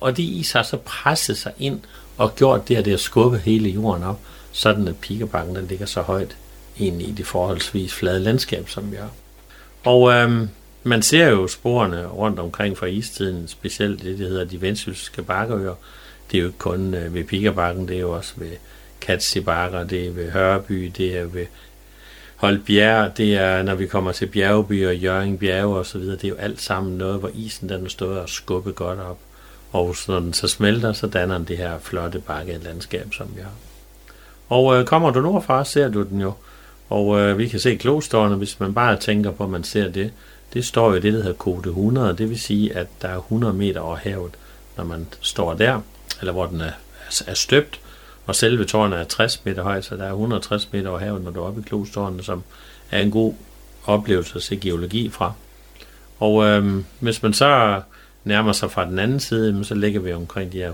[0.00, 1.80] Og de is har så presset sig ind
[2.18, 4.20] og gjort det, at det har skubbet hele jorden op,
[4.52, 6.36] sådan at Pikebakken den ligger så højt
[6.76, 9.10] ind i det forholdsvis flade landskab, som vi har.
[9.84, 10.48] Og øhm,
[10.82, 15.74] man ser jo sporene rundt omkring fra istiden, specielt det, der hedder de vendsyske bakkeøer.
[16.30, 18.52] Det er jo ikke kun øh, ved Pikebakken, det er jo også ved
[19.00, 21.46] Katsibakker, det er ved Hørby, det er ved
[22.42, 26.24] Holbjerg, det er, når vi kommer til Bjergeby og Jørgen Bjerge og så videre, det
[26.24, 29.18] er jo alt sammen noget, hvor isen den stået og skubbet godt op.
[29.72, 33.40] Og når den så smelter, så danner den det her flotte bakke landskab, som vi
[33.40, 33.50] har.
[34.48, 36.32] Og øh, kommer du nordfra, ser du den jo.
[36.88, 40.12] Og øh, vi kan se klostårene, hvis man bare tænker på, at man ser det.
[40.52, 43.52] Det står jo det, der hedder kode 100, det vil sige, at der er 100
[43.52, 44.32] meter over havet,
[44.76, 45.80] når man står der,
[46.20, 46.72] eller hvor den er,
[47.26, 47.80] er støbt
[48.26, 51.30] og selve tårnet er 60 meter højt, så der er 160 meter over havet, når
[51.30, 52.42] du er oppe i klostårnet, som
[52.90, 53.34] er en god
[53.84, 55.32] oplevelse at se geologi fra.
[56.18, 57.82] Og øhm, hvis man så
[58.24, 60.72] nærmer sig fra den anden side, så ligger vi omkring de her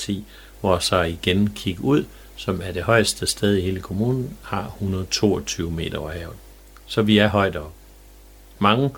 [0.00, 0.12] 100-110,
[0.60, 2.04] hvor så igen kigge ud,
[2.36, 6.36] som er det højeste sted i hele kommunen, har 122 meter over havet.
[6.86, 7.72] Så vi er højt op.
[8.58, 8.90] Mange,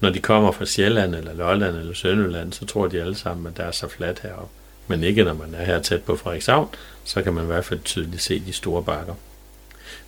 [0.00, 3.56] når de kommer fra Sjælland eller Lolland eller Sønderland, så tror de alle sammen, at
[3.56, 4.57] der er så fladt heroppe
[4.88, 6.68] men ikke når man er her tæt på Frederikshavn,
[7.04, 9.14] så kan man i hvert fald tydeligt se de store bakker.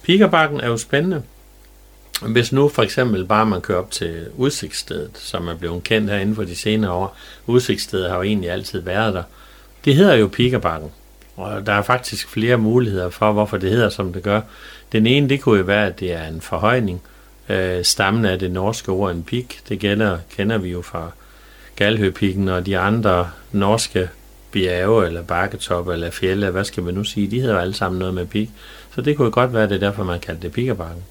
[0.02, 1.22] Pikerbakken er jo spændende.
[2.28, 6.18] Hvis nu for eksempel bare man kører op til udsigtsstedet, som er blevet kendt her
[6.18, 7.16] inden for de senere år,
[7.46, 9.22] udsigtsstedet har jo egentlig altid været der.
[9.84, 10.90] Det hedder jo Pikerbakken.
[11.36, 14.40] og der er faktisk flere muligheder for, hvorfor det hedder, som det gør.
[14.92, 17.02] Den ene, det kunne jo være, at det er en forhøjning.
[17.48, 21.10] Øh, stammen af det norske ord en pik, det gælder, kender vi jo fra
[21.76, 24.08] Galhøpikken og de andre norske
[24.52, 28.14] bjerge, eller bakketop, eller fjelle, hvad skal man nu sige, de hedder alle sammen noget
[28.14, 28.50] med pik.
[28.94, 31.02] Så det kunne godt være, det er derfor, man kaldte det Pikebakken.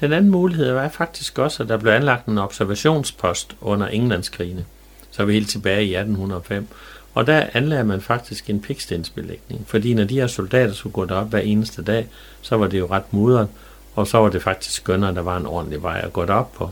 [0.00, 4.64] Den anden mulighed var faktisk også, at der blev anlagt en observationspost under Englandskrigene.
[5.10, 6.66] Så er vi helt tilbage i 1805.
[7.14, 11.28] Og der anlagde man faktisk en pikstensbelægning, fordi når de her soldater skulle gå derop
[11.30, 12.08] hver eneste dag,
[12.42, 13.48] så var det jo ret mudret,
[13.94, 16.52] og så var det faktisk skønnere, at der var en ordentlig vej at gå derop
[16.52, 16.70] på.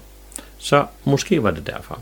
[0.58, 2.00] Så måske var det derfor.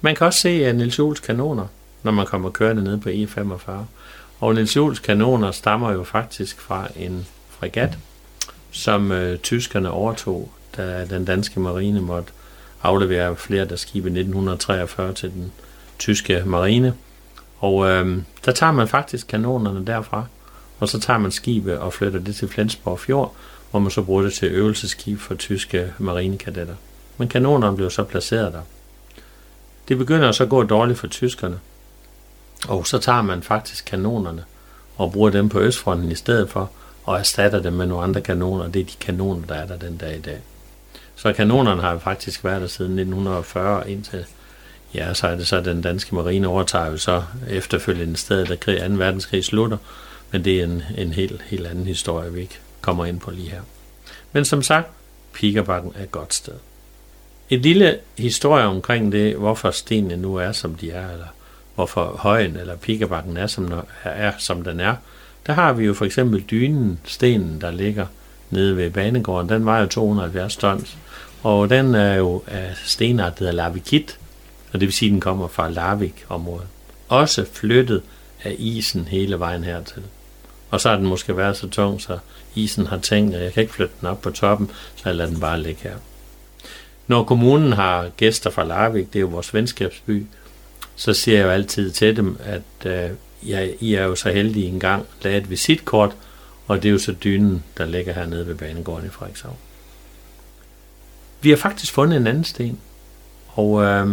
[0.00, 1.66] Man kan også se Nils Jules kanoner,
[2.02, 3.72] når man kommer kørende ned på E45.
[4.40, 7.98] Og Niels Jules kanoner stammer jo faktisk fra en fregat,
[8.70, 12.32] som øh, tyskerne overtog, da den danske marine måtte
[12.82, 15.52] aflevere flere der skibe i 1943 til den
[15.98, 16.94] tyske marine.
[17.58, 20.24] Og øh, der tager man faktisk kanonerne derfra,
[20.78, 23.34] og så tager man skibet og flytter det til Flensborg Fjord,
[23.70, 26.74] hvor man så bruger det til øvelseskib for tyske marinekadetter.
[27.16, 28.62] Men kanonerne blev så placeret der.
[29.88, 31.58] Det begynder så at gå dårligt for tyskerne,
[32.68, 34.44] og så tager man faktisk kanonerne
[34.96, 36.70] og bruger dem på Østfronten i stedet for,
[37.04, 38.68] og erstatter dem med nogle andre kanoner.
[38.68, 40.40] Det er de kanoner, der er der den dag i dag.
[41.16, 44.24] Så kanonerne har faktisk været der siden 1940 indtil,
[44.94, 48.80] ja, så er det så, den danske marine overtager jo så efterfølgende sted, da krig,
[48.88, 48.94] 2.
[48.94, 49.76] verdenskrig slutter,
[50.30, 53.50] men det er en, en helt, helt anden historie, vi ikke kommer ind på lige
[53.50, 53.60] her.
[54.32, 54.88] Men som sagt,
[55.32, 56.54] Pikebakken er et godt sted.
[57.50, 61.26] Et lille historie omkring det, hvorfor stenene nu er, som de er, eller
[61.74, 63.72] hvorfor højen eller pikebakken er som,
[64.04, 64.94] er, som den er.
[65.46, 68.06] Der har vi jo for eksempel dynen, stenen, der ligger
[68.50, 69.48] nede ved banegården.
[69.48, 70.96] Den vejer 270 tons,
[71.42, 74.18] og den er jo af stenart, der hedder lavikit,
[74.72, 76.66] og det vil sige, at den kommer fra Larvik-området.
[77.08, 78.02] Også flyttet
[78.44, 80.02] af isen hele vejen hertil.
[80.70, 82.18] Og så har den måske været så tung, så
[82.54, 85.30] isen har tænkt, at jeg kan ikke flytte den op på toppen, så jeg lader
[85.30, 85.94] den bare ligge her.
[87.06, 90.26] Når kommunen har gæster fra Larvik, det er jo vores venskabsby,
[91.00, 93.10] så siger jeg jo altid til dem, at øh,
[93.46, 96.16] jeg, I er jo så heldige en gang lagde et visitkort,
[96.66, 99.56] og det er jo så dynen, der ligger hernede ved banegården i Frederikshavn.
[101.40, 102.78] Vi har faktisk fundet en anden sten,
[103.48, 104.08] og øh,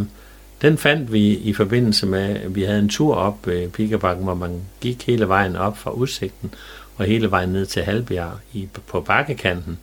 [0.62, 4.36] den fandt vi i forbindelse med, at vi havde en tur op ved Pikabakken, hvor
[4.36, 6.54] man gik hele vejen op fra udsigten,
[6.95, 9.80] og hele vejen ned til Halbjerg i, på bakkekanten.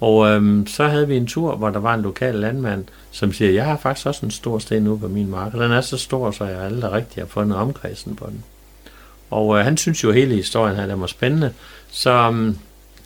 [0.00, 3.50] Og øhm, så havde vi en tur, hvor der var en lokal landmand, som siger,
[3.50, 5.98] jeg har faktisk også en stor sten ude på min mark, og den er så
[5.98, 8.44] stor, så jeg aldrig rigtig har fundet omkredsen på den.
[9.30, 11.52] Og øh, han synes jo, at hele historien her den var spændende.
[11.90, 12.58] Så øhm,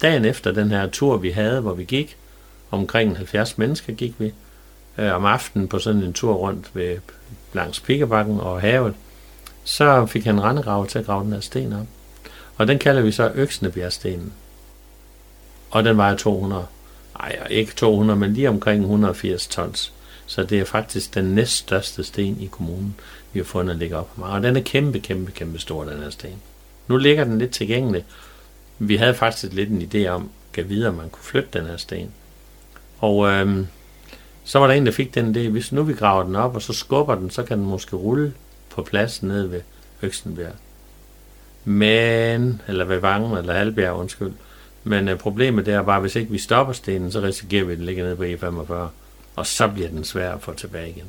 [0.03, 2.17] dagen efter den her tur, vi havde, hvor vi gik,
[2.71, 4.33] omkring 70 mennesker gik vi,
[4.99, 6.97] øh, om aftenen på sådan en tur rundt ved,
[7.53, 8.95] langs Pikkebakken og havet,
[9.65, 11.87] så fik han rendegrav til at grave den her sten op.
[12.57, 14.33] Og den kalder vi så Øksnebjergstenen.
[15.71, 16.67] Og den vejer 200,
[17.19, 19.93] nej ikke 200, men lige omkring 180 tons.
[20.27, 22.95] Så det er faktisk den næststørste sten i kommunen,
[23.33, 24.11] vi har fundet at ligge op.
[24.17, 26.43] Og den er kæmpe, kæmpe, kæmpe stor, den her sten.
[26.89, 28.05] Nu ligger den lidt tilgængelig.
[28.79, 32.11] Vi havde faktisk lidt en idé om, at videre, man kunne flytte den her sten.
[32.99, 33.67] Og øhm,
[34.45, 36.63] så var der en, der fik den idé, hvis nu vi graver den op, og
[36.63, 38.35] så skubber den, så kan den måske rulle
[38.71, 39.61] på plads nede ved
[40.03, 40.53] Øksenbjerg.
[41.65, 44.33] Men, eller ved Vangen, eller Halbjerg, undskyld.
[44.85, 47.79] Men øh, problemet der er bare, hvis ikke vi stopper stenen, så risikerer vi, at
[47.79, 48.75] den ligger nede på E45.
[49.37, 51.07] Og så bliver den svær at få tilbage igen.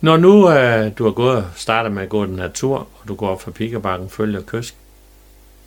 [0.00, 3.14] Når nu øh, du har gået, starter med at gå den her tur, og du
[3.14, 4.74] går op fra Pikkerbakken, følger kyst,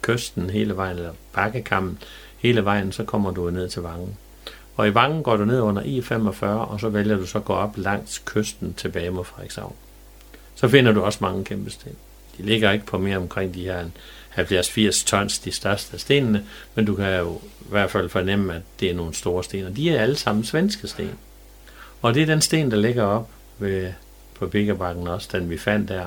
[0.01, 1.99] kysten hele vejen, eller bakkekammen
[2.37, 4.17] hele vejen, så kommer du ned til Vangen.
[4.75, 7.53] Og i Vangen går du ned under E45, og så vælger du så at gå
[7.53, 9.75] op langs kysten tilbage mod Frederikshavn.
[10.55, 11.95] Så finder du også mange kæmpe sten.
[12.37, 13.85] De ligger ikke på mere omkring de her
[14.37, 16.43] 70-80 tons, de største af stenene,
[16.75, 19.75] men du kan jo i hvert fald fornemme, at det er nogle store sten, og
[19.75, 21.17] de er alle sammen svenske sten.
[22.01, 23.91] Og det er den sten, der ligger op ved,
[24.39, 26.05] på Biggerbakken også, den vi fandt der,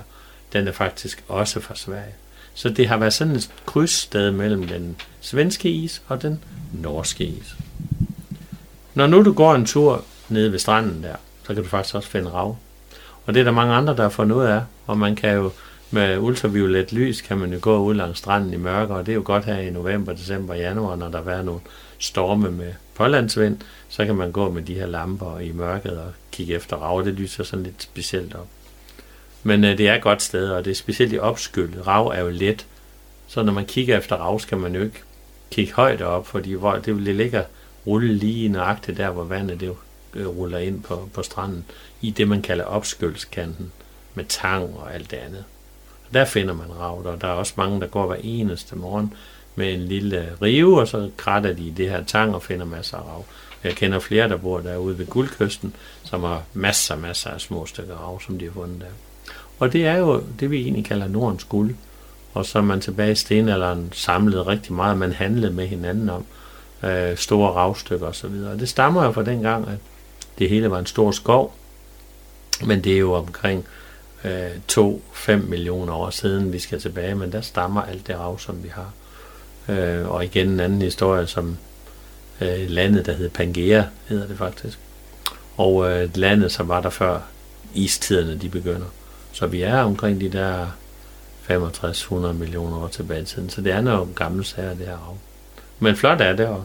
[0.53, 2.15] den er faktisk også fra Sverige.
[2.55, 6.41] Så det har været sådan et krydssted mellem den svenske is og den
[6.73, 7.57] norske is.
[8.95, 12.09] Når nu du går en tur nede ved stranden der, så kan du faktisk også
[12.09, 12.57] finde rav.
[13.27, 15.51] Og det er der mange andre, der har fundet ud af, og man kan jo
[15.95, 19.17] med ultraviolet lys, kan man jo gå ud langs stranden i mørke, og det er
[19.17, 21.61] jo godt her i november, december, januar, når der er nogle
[21.99, 26.55] storme med pålandsvind, så kan man gå med de her lamper i mørket og kigge
[26.55, 27.05] efter rav.
[27.05, 28.49] Det lyser sådan lidt specielt op.
[29.43, 31.87] Men øh, det er et godt sted, og det er specielt i opskyllet.
[31.87, 32.67] Rav er jo let,
[33.29, 35.03] så når man kigger efter rav, skal man jo ikke
[35.51, 37.43] kigge højt op, fordi hvor det ligger
[37.87, 39.75] rulle lige nøjagtigt der, hvor vandet det
[40.15, 41.65] øh, ruller ind på, på stranden,
[42.01, 43.73] i det man kalder opskyldskanten,
[44.15, 45.45] med tang og alt det andet.
[46.13, 49.15] Der finder man rav, og der er også mange, der går hver eneste morgen
[49.55, 52.97] med en lille rive, og så kratter de i det her tang og finder masser
[52.97, 53.25] af rav.
[53.65, 57.95] Jeg kender flere, der bor derude ved Guldkysten, som har masser, masser af små stykker
[57.95, 58.87] rav, som de har fundet der.
[59.59, 61.75] Og det er jo det, vi egentlig kalder Nordens guld.
[62.35, 66.25] Og så er man tilbage i stenalderen samlet rigtig meget, man handlede med hinanden om
[66.83, 68.35] øh, store ravstykker osv.
[68.53, 69.79] Og det stammer jo fra den gang, at
[70.39, 71.55] det hele var en stor skov,
[72.67, 73.67] men det er jo omkring
[74.25, 78.63] øh, 2-5 millioner år siden, vi skal tilbage, men der stammer alt det rav, som
[78.63, 78.93] vi har.
[79.69, 81.57] Øh, og igen en anden historie, som
[82.41, 84.79] øh, landet, der hed Pangea, hedder det faktisk.
[85.57, 87.21] Og øh, landet, som var der før
[87.75, 88.87] istiderne, de begynder.
[89.33, 90.67] Så vi er omkring de der
[91.51, 93.51] 65-100 millioner år tilbage i tiden.
[93.51, 95.19] Så det er noget gammelt sager, det her rav.
[95.79, 96.65] Men flot er det, og,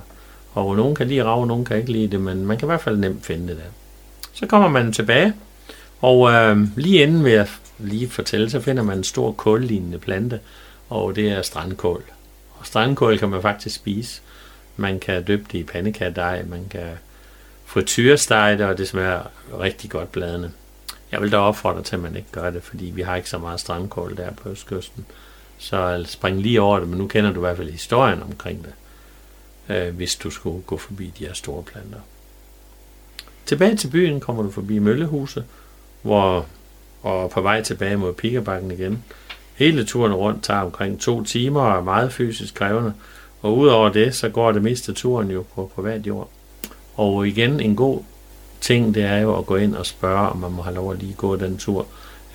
[0.54, 2.82] og nogen kan lide rav, nogen kan ikke lide det, men man kan i hvert
[2.82, 3.72] fald nemt finde det der.
[4.34, 5.34] Så kommer man tilbage,
[6.02, 7.48] og øh, lige inden vil jeg
[7.80, 10.40] lige fortælle, så finder man en stor kållignende plante,
[10.90, 12.04] og det er strandkål.
[12.60, 14.22] Og strandkål kan man faktisk spise.
[14.78, 16.88] Man kan døbe det i pandekagedej, man kan
[17.66, 19.22] frityrestege det, og det smager
[19.60, 20.52] rigtig godt bladene.
[21.12, 23.38] Jeg vil da opfordre til, at man ikke gør det, fordi vi har ikke så
[23.38, 25.06] meget strandkål der på Østkysten.
[25.58, 28.74] Så spring lige over det, men nu kender du i hvert fald historien omkring det,
[29.76, 32.00] øh, hvis du skulle gå forbi de her store planter.
[33.46, 35.46] Tilbage til byen kommer du forbi Møllehuset,
[36.02, 36.46] hvor,
[37.04, 39.04] og på vej tilbage mod Pikkerbakken igen.
[39.56, 42.94] Hele turen rundt tager omkring to timer og er meget fysisk krævende,
[43.42, 46.30] og udover det, så går det meste af turen jo på privat jord.
[46.96, 48.00] Og igen en god
[48.62, 51.00] ting, det er jo at gå ind og spørge, om man må have lov at
[51.00, 51.88] lige gå den tur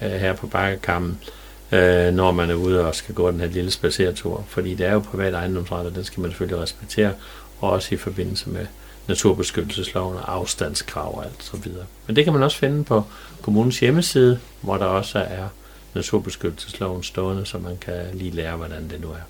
[0.02, 1.18] øh, her på bakkekammen,
[1.72, 4.44] øh, når man er ude og skal gå den her lille spacertur.
[4.48, 7.12] Fordi det er jo privat ejendomsret, og den skal man selvfølgelig respektere,
[7.60, 8.66] og også i forbindelse med
[9.08, 11.84] naturbeskyttelsesloven og afstandskrav og alt så videre.
[12.06, 13.04] Men det kan man også finde på
[13.44, 15.48] kommunens hjemmeside, hvor der også er
[15.94, 19.24] naturbeskyttelsesloven stående, så man kan lige lære, hvordan det nu er.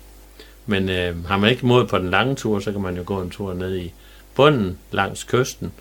[0.65, 3.21] Men øh, har man ikke mod på den lange tur, så kan man jo gå
[3.21, 3.93] en tur ned i
[4.35, 5.71] bunden langs kysten,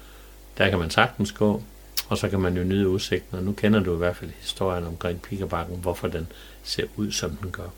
[0.59, 1.63] der kan man sagtens gå,
[2.09, 4.87] og så kan man jo nyde udsigten, og nu kender du i hvert fald historien
[4.87, 6.27] omkring Pikabakken, hvorfor den
[6.63, 7.69] ser ud, som den gør.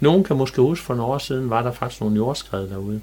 [0.00, 3.00] Nogen kan måske huske, for nogle år siden var der faktisk nogle jordskred derude.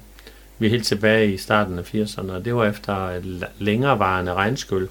[0.58, 4.88] Vi er helt tilbage i starten af 80'erne, og det var efter et længerevarende regnskyld.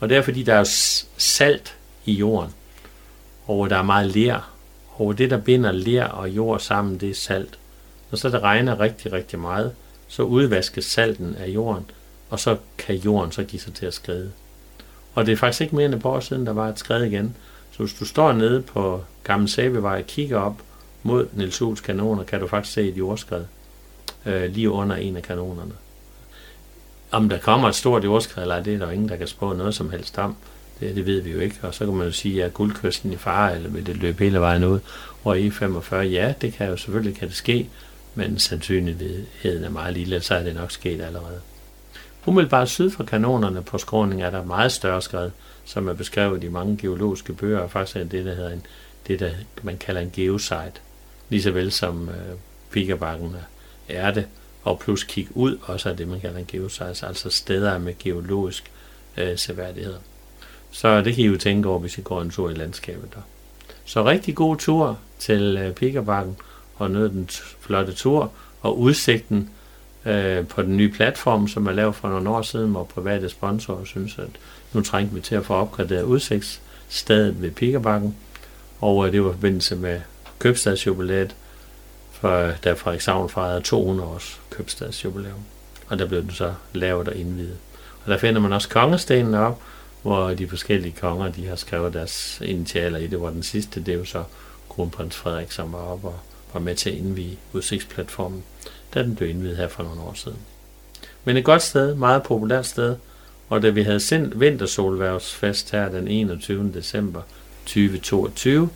[0.00, 0.64] Og det er fordi, der er
[1.16, 2.54] salt i jorden,
[3.46, 4.52] og der er meget ler.
[4.96, 7.58] Og det, der binder ler og jord sammen, det er salt.
[8.10, 9.74] Når så det regner rigtig, rigtig meget,
[10.08, 11.90] så udvaskes salten af jorden,
[12.30, 14.32] og så kan jorden så give sig til at skride.
[15.14, 17.02] Og det er faktisk ikke mere end et par år siden, der var et skred
[17.04, 17.36] igen.
[17.72, 20.62] Så hvis du står nede på Gamle Sæbevej og kigger op
[21.02, 23.44] mod Niels kanoner, kan du faktisk se et jordskred
[24.26, 25.72] øh, lige under en af kanonerne.
[27.10, 29.74] Om der kommer et stort jordskred, eller det er der ingen, der kan spå noget
[29.74, 30.36] som helst om.
[30.80, 31.56] Det, det ved vi jo ikke.
[31.62, 34.40] Og så kan man jo sige, at guldkysten i fare, eller vil det løbe hele
[34.40, 34.78] vejen ud
[35.24, 35.94] over E45?
[35.96, 37.68] Ja, det kan jo selvfølgelig kan det ske,
[38.14, 41.40] men sandsynligheden er meget lille, så er det nok sket allerede.
[42.26, 45.30] Umiddelbart syd for kanonerne på skråningen er der meget større skred,
[45.64, 48.66] som er beskrevet i mange geologiske bøger, og faktisk er det, der hedder en,
[49.06, 49.30] det, der
[49.62, 50.72] man kalder en geosite.
[51.28, 52.36] Lige så vel som øh,
[52.70, 53.36] Pikabakken
[53.88, 54.26] er det,
[54.66, 58.70] og plus kig ud også er det, man kalder en geosite, altså steder med geologisk
[59.16, 59.94] øh, seværdighed.
[60.70, 63.20] Så det kan I jo tænke over, hvis I går en tur i landskabet der.
[63.84, 66.36] Så rigtig god tur til øh, Pikabakken,
[66.76, 67.28] og nød den
[67.60, 69.50] flotte tur, og udsigten
[70.06, 73.84] øh, på den nye platform, som er lavet for nogle år siden, hvor private sponsorer
[73.84, 74.30] synes, at
[74.72, 78.16] nu trængte vi til at få opgraderet udsigtsstedet ved Pikabakken,
[78.80, 80.00] og øh, det var i forbindelse med
[80.38, 81.34] købstadsjubilæet,
[82.20, 85.44] for da Frederikshavn fejrede 200 års købstadsjubilæum.
[85.88, 87.56] Og der blev den så lavet og indvidet.
[88.04, 89.62] Og der finder man også kongestenen op,
[90.02, 93.94] hvor de forskellige konger, de har skrevet deres initialer i det, hvor den sidste, det
[93.94, 94.24] er jo så
[94.68, 96.18] kronprins Frederik, som var op og
[96.52, 98.44] var med til at indvige udsigtsplatformen,
[98.94, 100.38] da den blev indvidet her for nogle år siden.
[101.24, 102.96] Men et godt sted, meget populært sted,
[103.48, 106.72] og da vi havde sendt vintersolværvsfest her den 21.
[106.74, 107.22] december
[107.66, 108.68] 2022,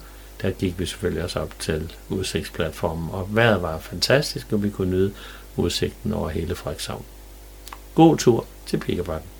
[0.42, 4.90] der gik vi selvfølgelig også op til udsigtsplatformen, og vejret var fantastisk, og vi kunne
[4.90, 5.12] nyde
[5.56, 7.04] udsigten over hele Frederikshavn.
[7.94, 9.30] God tur til Pikkebakken.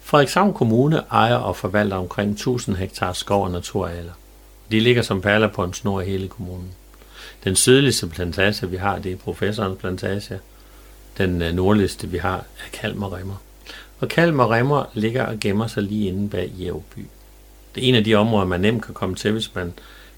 [0.00, 4.12] Frederikshavn Kommune ejer og forvalter omkring 1000 hektar skov og naturarealer.
[4.70, 6.70] De ligger som perler på en snor i hele kommunen.
[7.44, 10.40] Den sydligste plantage, vi har, det er professorens plantage.
[11.18, 13.36] Den øh, nordligste, vi har, er Kalmer Remmer.
[14.00, 17.06] Og Kalmer Remmer ligger og gemmer sig lige inde bag Jævby.
[17.74, 19.72] Det er en af de områder, man nemt kan komme til, hvis man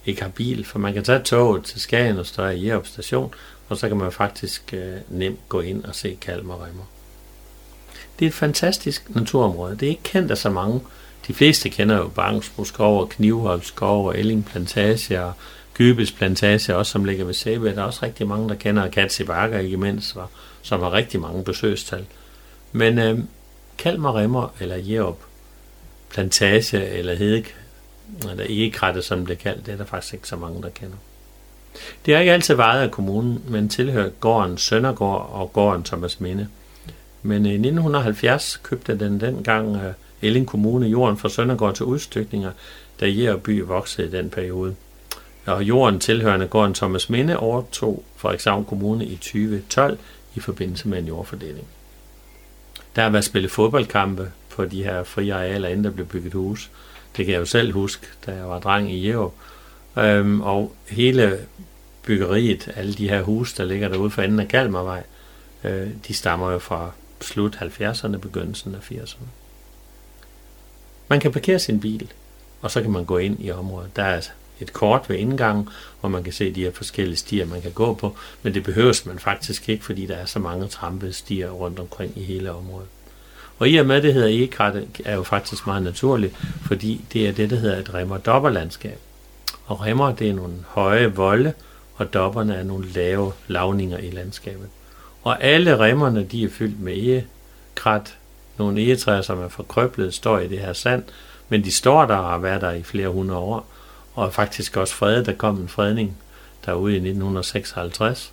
[0.07, 3.35] ikke har bil, for man kan tage toget til Skagen og stå i Jerup station,
[3.69, 6.85] og så kan man faktisk øh, nemt gå ind og se Kalmar Remmer.
[8.19, 9.77] Det er et fantastisk naturområde.
[9.77, 10.81] Det er ikke kendt af så mange.
[11.27, 15.33] De fleste kender jo Bangsbro skov og Knivholm skov og Elling Plantage og
[15.75, 17.75] Gybes Plantage, også som ligger ved Sæbe.
[17.75, 20.17] Der er også rigtig mange, der kender Katsi Bakker, ikke mindst,
[20.63, 22.07] som har rigtig mange besøgstal.
[22.73, 23.19] Men øh,
[23.79, 25.19] Kalmar Remmer eller Jerup
[26.11, 27.55] Plantage eller Hedek,
[28.31, 30.97] eller Egekrattet, som det er kaldt, det er der faktisk ikke så mange, der kender.
[32.07, 36.49] Det er ikke altid vejet af kommunen, men tilhører gården Søndergård og gården Thomas Minde.
[37.23, 42.53] Men i 1970 købte den dengang øh, Elling Kommune jorden fra Søndergård til udstykninger,
[43.01, 44.75] da Jærby voksede i den periode.
[45.47, 49.99] Og jorden tilhørende gården Thomas Minde overtog Frederikshavn Kommune i 2012
[50.35, 51.67] i forbindelse med en jordfordeling.
[52.99, 56.71] Der har været spillet fodboldkampe på de her frie arealer, inden der blev bygget hus.
[57.17, 59.33] Det kan jeg jo selv huske, da jeg var dreng i Jæv.
[59.97, 61.39] Øhm, og hele
[62.03, 65.03] byggeriet, alle de her huse, der ligger derude for enden af Kalmarvej,
[65.65, 66.91] øh, de stammer jo fra
[67.21, 69.27] slut 70'erne, begyndelsen af 80'erne.
[71.09, 72.13] Man kan parkere sin bil,
[72.61, 73.97] og så kan man gå ind i området.
[73.97, 74.21] Der er
[74.61, 75.69] et kort ved indgangen,
[76.01, 79.07] hvor man kan se de her forskellige stier, man kan gå på, men det behøves
[79.07, 82.89] man faktisk ikke, fordi der er så mange trampede stier rundt omkring i hele området.
[83.59, 86.37] Og i og med det hedder egekrat, er jo faktisk meget naturligt,
[86.67, 88.99] fordi det er det, der hedder et remmer-dobberlandskab.
[89.67, 91.53] Og remmer, det er nogle høje volde,
[91.95, 94.69] og dobberne er nogle lave lavninger i landskabet.
[95.23, 98.15] Og alle remmerne, de er fyldt med egekrat.
[98.59, 101.03] Nogle egetræer, som er forkrøblet, står i det her sand,
[101.49, 103.67] men de står der og har været der i flere hundrede år,
[104.19, 105.27] og faktisk også fredet.
[105.27, 106.17] Der kom en fredning
[106.67, 108.33] derude i 1956,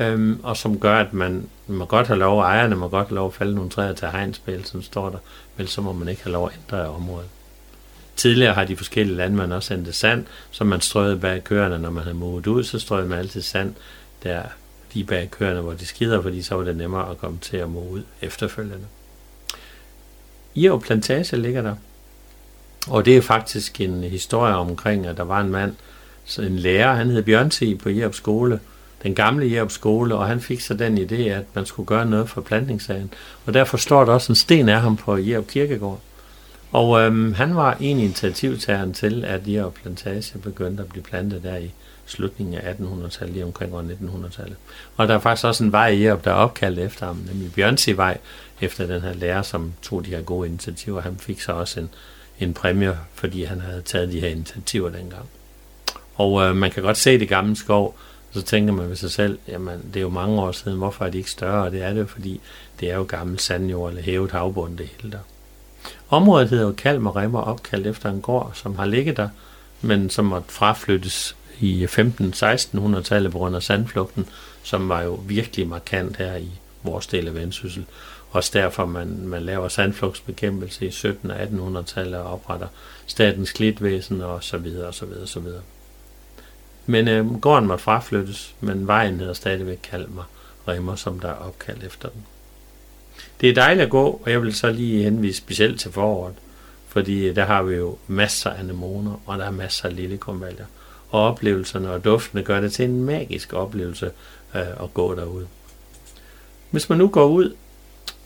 [0.00, 3.26] øhm, og som gør, at man må godt have lov, ejerne må godt have lov
[3.26, 5.18] at falde nogle træer til hegnspæl, som står der,
[5.56, 7.28] men så må man ikke have lov at ændre området.
[8.16, 12.02] Tidligere har de forskellige landmænd også sendt sand, som man strøede bag køerne, når man
[12.02, 13.74] havde modet ud, så strøede man altid sand
[14.22, 14.42] der
[14.92, 17.70] lige bag køerne, hvor de skider, fordi så var det nemmere at komme til at
[17.70, 18.86] mode ud efterfølgende.
[20.54, 21.74] Iro Plantage ligger der,
[22.90, 25.74] og det er faktisk en historie omkring, at der var en mand,
[26.38, 28.60] en lærer, han hed Bjørnti på Jerup skole,
[29.02, 32.28] den gamle Jerup skole, og han fik så den idé, at man skulle gøre noget
[32.28, 33.12] for plantningssagen.
[33.46, 36.00] Og derfor står der også en sten af ham på Jerup Kirkegård.
[36.72, 41.56] Og øhm, han var en initiativtageren til, at Jerup Plantage begyndte at blive plantet der
[41.56, 41.72] i
[42.06, 44.56] slutningen af 1800-tallet, lige omkring år 1900-tallet.
[44.96, 47.52] Og der er faktisk også en vej i Jerup, der er opkaldt efter ham, nemlig
[47.52, 48.18] Bjørnsi-vej,
[48.60, 51.00] efter den her lærer, som tog de her gode initiativer.
[51.00, 51.90] Han fik så også en,
[52.40, 55.28] en præmie, fordi han havde taget de her initiativer dengang.
[56.14, 57.86] Og øh, man kan godt se det gamle skov,
[58.28, 61.04] og så tænker man ved sig selv, jamen det er jo mange år siden, hvorfor
[61.04, 61.64] er det ikke større?
[61.64, 62.40] Og det er det jo, fordi
[62.80, 65.18] det er jo gammel sandjord eller hævet havbund, det hele der.
[66.10, 69.28] Området hedder jo Kalm og Remmer, opkaldt efter en gård, som har ligget der,
[69.80, 74.28] men som måtte fraflyttes i 15-1600-tallet på grund af sandflugten,
[74.62, 76.50] som var jo virkelig markant her i
[76.82, 77.84] vores del af Vendsyssel.
[78.30, 82.66] Også derfor, man, man laver sandflugtsbekæmpelse i 17- og 1800-tallet og opretter
[83.06, 85.62] statens klitvæsen og så videre og så videre og så videre.
[86.86, 90.28] Men øh, gården måtte fraflyttes, men vejen hedder stadigvæk Kalmer
[90.68, 92.26] Rimmer, som der er opkaldt efter den.
[93.40, 96.34] Det er dejligt at gå, og jeg vil så lige henvise specielt til foråret,
[96.88, 100.66] fordi øh, der har vi jo masser af anemoner, og der er masser af lillekomvaljer.
[101.10, 104.10] Og oplevelserne og duftene gør det til en magisk oplevelse
[104.54, 105.46] øh, at gå derude.
[106.70, 107.54] Hvis man nu går ud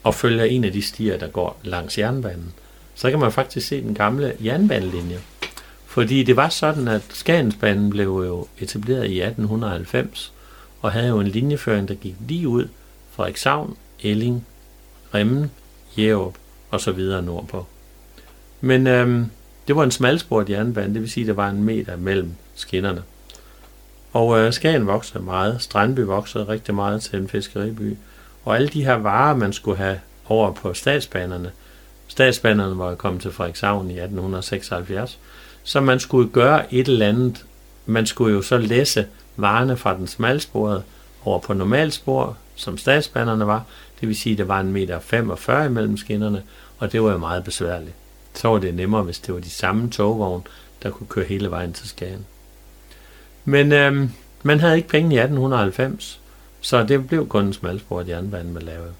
[0.02, 2.52] og følger en af de stier, der går langs jernbanen,
[2.94, 5.18] så kan man faktisk se den gamle jernbanelinje.
[5.86, 10.32] Fordi det var sådan, at Skagensbanen blev jo etableret i 1890,
[10.80, 12.68] og havde jo en linjeføring, der gik lige ud
[13.10, 14.46] fra Eksavn, Elling,
[15.14, 15.50] Remmen,
[15.98, 16.34] Jærup
[16.70, 17.66] og så videre nordpå.
[18.60, 19.26] Men øhm,
[19.68, 23.02] det var en smalsporet jernbane, det vil sige, at der var en meter mellem skinnerne.
[24.12, 27.96] Og øh, Skagen voksede meget, Strandby voksede rigtig meget til en fiskeriby,
[28.44, 31.50] og alle de her varer, man skulle have over på statsbanerne,
[32.08, 35.18] statsbanerne var kommet til Frederikshavn i 1876,
[35.62, 37.44] så man skulle gøre et eller andet,
[37.86, 40.82] man skulle jo så læse varerne fra den smalsporede
[41.24, 43.64] over på normalspor, som statsbanerne var,
[44.00, 46.42] det vil sige, at der var en meter 45 imellem skinnerne,
[46.78, 47.94] og det var jo meget besværligt.
[48.34, 50.42] Så var det nemmere, hvis det var de samme togvogne,
[50.82, 52.26] der kunne køre hele vejen til Skagen.
[53.44, 54.10] Men øhm,
[54.42, 56.20] man havde ikke penge i 1890,
[56.62, 58.92] så det blev kun en smalsporet jernbane, man lavede.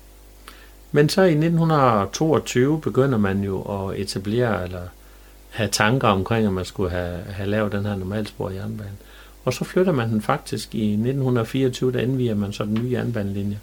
[0.93, 4.83] Men så i 1922 begynder man jo at etablere eller
[5.51, 8.97] have tanker omkring, at man skulle have, have lavet den her normalsporet jernbane.
[9.45, 13.61] Og så flytter man den faktisk i 1924, der indviger man så den nye jernbanelinje.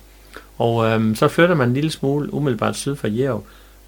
[0.58, 3.44] Og øhm, så flytter man en lille smule umiddelbart syd for Jerv.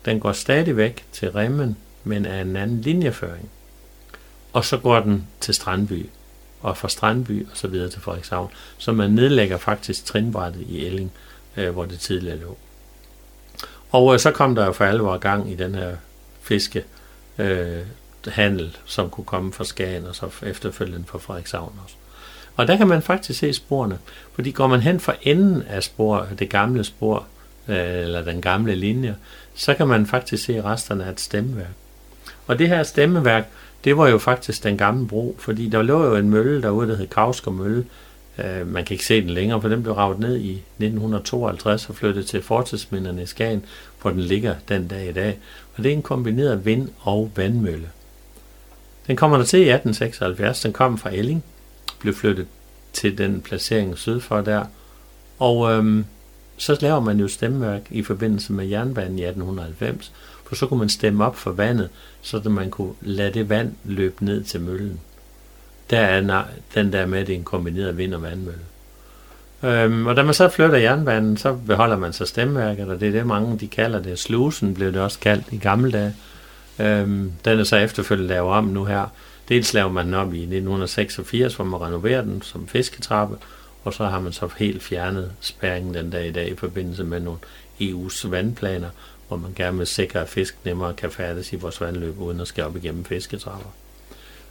[0.05, 3.49] Den går stadig væk til Remmen, men er en anden linjeføring.
[4.53, 6.05] Og så går den til Strandby,
[6.62, 8.51] og fra Strandby og så videre til Frederikshavn.
[8.78, 11.12] Så man nedlægger faktisk trinbrættet i Elling,
[11.57, 12.57] øh, hvor det tidligere lå.
[13.91, 15.95] Og øh, så kom der jo for alvor gang i den her
[16.41, 16.84] fiske
[17.38, 17.80] øh,
[18.28, 21.95] handel, som kunne komme fra Skagen og så efterfølgende fra Frederikshavn også.
[22.55, 23.99] Og der kan man faktisk se sporene,
[24.34, 27.26] fordi går man hen for enden af spor, det gamle spor,
[27.68, 29.16] øh, eller den gamle linje,
[29.55, 31.74] så kan man faktisk se resterne af et stemmeværk.
[32.48, 33.48] Og det her stemmeværk,
[33.84, 36.96] det var jo faktisk den gamle bro, fordi der lå jo en mølle derude, der
[36.96, 37.86] hed Kavsker Mølle.
[38.38, 41.96] Øh, man kan ikke se den længere, for den blev ravet ned i 1952 og
[41.96, 43.66] flyttet til fortidsminderne i Skagen,
[44.02, 45.39] hvor den ligger den dag i dag.
[45.76, 47.89] Og det er en kombineret vind- og vandmølle.
[49.08, 50.62] Den kommer der til i 1876.
[50.62, 51.44] Den kom fra Elling,
[52.00, 52.48] blev flyttet
[52.94, 54.66] til den placering syd for der.
[55.39, 56.06] Og øhm,
[56.58, 60.12] så laver man jo stemmeværk i forbindelse med jernbanen i 1890,
[60.52, 61.89] for så kunne man stemme op for vandet,
[62.22, 64.99] så at man kunne lade det vand løbe ned til møllen.
[65.89, 66.43] Der er
[66.76, 68.60] den der med, at det er en kombineret vind- og vandmølle.
[69.64, 73.12] Øhm, og da man så flytter jernbanen, så beholder man så stemmeværket, og det er
[73.12, 74.20] det mange de kalder det.
[74.20, 76.16] Slusen blev det også kaldt i gamle dage.
[76.80, 79.06] Øhm, den er så efterfølgende lavet om nu her.
[79.49, 83.38] Dels laver man den op i 1986, hvor man renoverer den som fisketrappe,
[83.84, 87.20] og så har man så helt fjernet spærringen den dag i dag i forbindelse med
[87.20, 87.39] nogle
[87.82, 88.89] EU's vandplaner,
[89.32, 92.48] hvor man gerne vil sikre, at fisk nemmere kan færdes i vores vandløb, uden at
[92.48, 93.70] skal op igennem fisketrapper.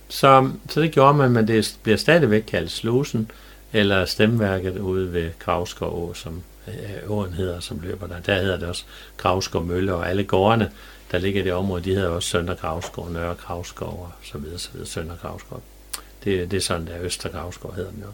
[0.08, 3.30] Så, så det gjorde man, men det bliver stadigvæk kaldt slusen,
[3.72, 8.20] eller stemværket ude ved Kravskov Å, som øh, åen hedder, som løber der.
[8.20, 8.84] Der hedder det også
[9.16, 10.70] Kravskov Mølle, og alle gårdene,
[11.12, 14.58] der ligger i det område, de hedder også Sønder Kravskov, Nørre Kravskov og så videre,
[14.58, 15.62] så videre, Sønder Kravskov.
[16.24, 18.12] Det, det er sådan, der Øster Kravskov hedder den jo.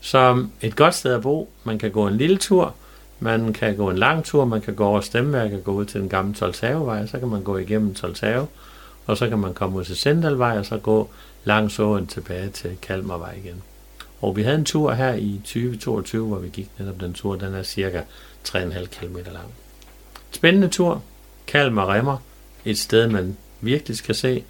[0.00, 1.50] Så et godt sted at bo.
[1.64, 2.74] Man kan gå en lille tur,
[3.20, 6.00] man kan gå en lang tur, man kan gå over Stemmeværk og gå ud til
[6.00, 8.46] den gamle Tolshavevej, så kan man gå igennem Tolshave,
[9.06, 11.10] og så kan man komme ud til Sendalvej, og så gå
[11.44, 13.62] langs åen tilbage til Kalmarvej igen.
[14.20, 17.54] Og vi havde en tur her i 2022, hvor vi gik netop den tur, den
[17.54, 18.02] er cirka
[18.48, 19.54] 3,5 km lang.
[20.30, 21.02] Spændende tur,
[21.46, 22.16] Kalmar Remmer,
[22.64, 24.44] et sted man virkelig skal se,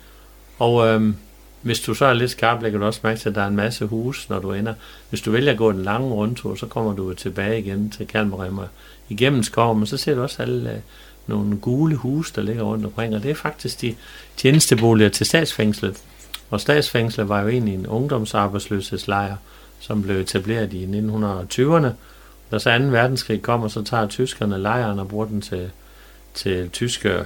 [0.59, 1.17] og øhm,
[1.63, 3.57] hvis du så er lidt skarp, lægger du også mærke til, at der er en
[3.57, 4.75] masse hus, når du ender.
[5.11, 8.67] Hvis du vælger at gå den lange rundtur, så kommer du tilbage igen til Kalmaremmer
[9.09, 10.79] igennem skoven, men så ser du også alle øh,
[11.27, 13.95] nogle gule huse, der ligger rundt omkring, og det er faktisk de
[14.37, 15.97] tjenesteboliger til statsfængslet.
[16.51, 19.37] Og statsfængslet var jo egentlig en ungdomsarbejdsløshedslejr,
[19.81, 21.89] som blev etableret i 1920'erne.
[22.51, 22.85] Da så 2.
[22.85, 25.71] verdenskrig kommer, så tager tyskerne lejren og bruger den til,
[26.35, 27.25] til tyske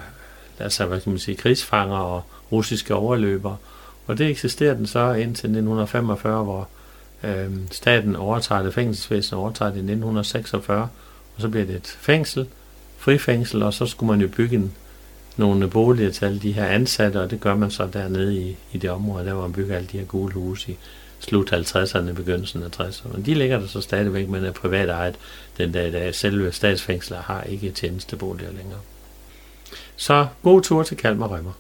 [0.59, 2.23] altså, hvad kan man sige, krigsfanger og
[2.53, 3.57] russiske overløbere.
[4.07, 6.69] Og det eksisterer den så indtil 1945, hvor
[7.25, 10.89] øh, staten overtager det, fængselsvæsenet overtager det i 1946,
[11.37, 12.47] og så bliver det et fængsel,
[12.99, 14.73] frifængsel, og så skulle man jo bygge en
[15.37, 18.79] nogle boliger til alle de her ansatte, og det gør man så dernede i, i
[18.79, 20.77] det område, der hvor man bygger alle de her gule huse i
[21.21, 23.23] slut 50'erne, begyndelsen af 60'erne.
[23.23, 25.15] De ligger der så stadigvæk, men er privat ejet
[25.59, 26.15] den dag i dag.
[26.15, 28.81] Selve statsfængsler har ikke tjenesteboliger længere.
[29.97, 31.53] Så god tur til Kalmar Rømmer.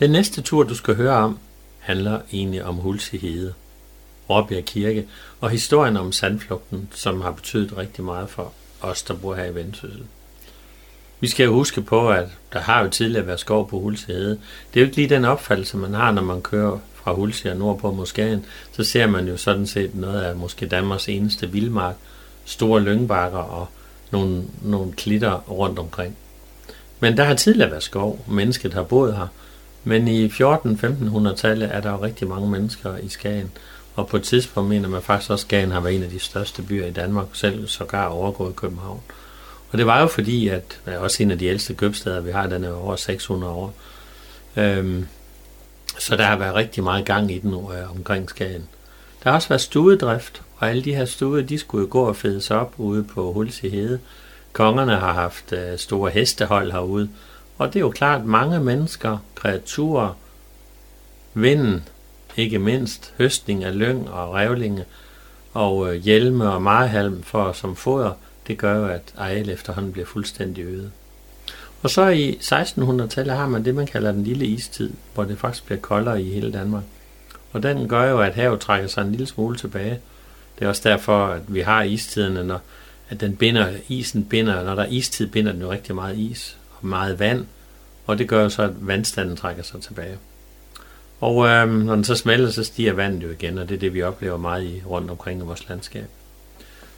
[0.00, 1.38] Den næste tur, du skal høre om,
[1.78, 3.54] handler egentlig om Hulse Hede,
[4.30, 5.06] Råbjerg Kirke
[5.40, 9.54] og historien om sandflugten, som har betydet rigtig meget for os, der bor her i
[9.54, 10.02] Vendsyssel.
[11.20, 14.30] Vi skal jo huske på, at der har jo tidligere været skov på Hulse Hede.
[14.74, 17.56] Det er jo ikke lige den opfattelse, man har, når man kører fra Hulse og
[17.56, 18.44] nordpå mod Skagen.
[18.72, 21.94] Så ser man jo sådan set noget af måske Danmarks eneste vildmark,
[22.44, 23.68] store lyngbakker og
[24.10, 26.16] nogle, nogle klitter rundt omkring.
[27.00, 29.26] Men der har tidligere været skov, mennesket har boet her,
[29.84, 33.50] men i 14-1500-tallet er der jo rigtig mange mennesker i Skagen,
[33.94, 36.18] og på et tidspunkt mener man faktisk også, at Skagen har været en af de
[36.18, 39.00] største byer i Danmark, selv sågar overgået København.
[39.72, 42.64] Og det var jo fordi, at også en af de ældste købsteder, vi har, den
[42.64, 43.74] er over 600 år.
[44.56, 45.06] Øhm,
[45.98, 48.68] så der har været rigtig meget gang i den øh, omkring Skagen.
[49.24, 52.16] Der har også været stuedrift, og alle de her stuer, de skulle jo gå og
[52.16, 53.98] fedes op ude på Hulse Hede.
[54.52, 57.08] Kongerne har haft øh, store hestehold herude,
[57.60, 60.16] og det er jo klart, mange mennesker, kreaturer,
[61.34, 61.88] vinden,
[62.36, 64.84] ikke mindst, høstning af lyng og revlinge,
[65.52, 68.12] og øh, hjelme og marhalm for som foder,
[68.46, 70.92] det gør jo, at areal efterhånden bliver fuldstændig øget.
[71.82, 75.66] Og så i 1600-tallet har man det, man kalder den lille istid, hvor det faktisk
[75.66, 76.84] bliver koldere i hele Danmark.
[77.52, 80.00] Og den gør jo, at havet trækker sig en lille smule tilbage.
[80.58, 82.60] Det er også derfor, at vi har istiderne, når
[83.08, 86.56] at den binder, isen binder, når der er istid, binder den jo rigtig meget is
[86.80, 87.46] meget vand,
[88.06, 90.18] og det gør så, at vandstanden trækker sig tilbage.
[91.20, 93.94] Og øh, når den så smelter, så stiger vandet jo igen, og det er det,
[93.94, 96.06] vi oplever meget i, rundt omkring i vores landskab.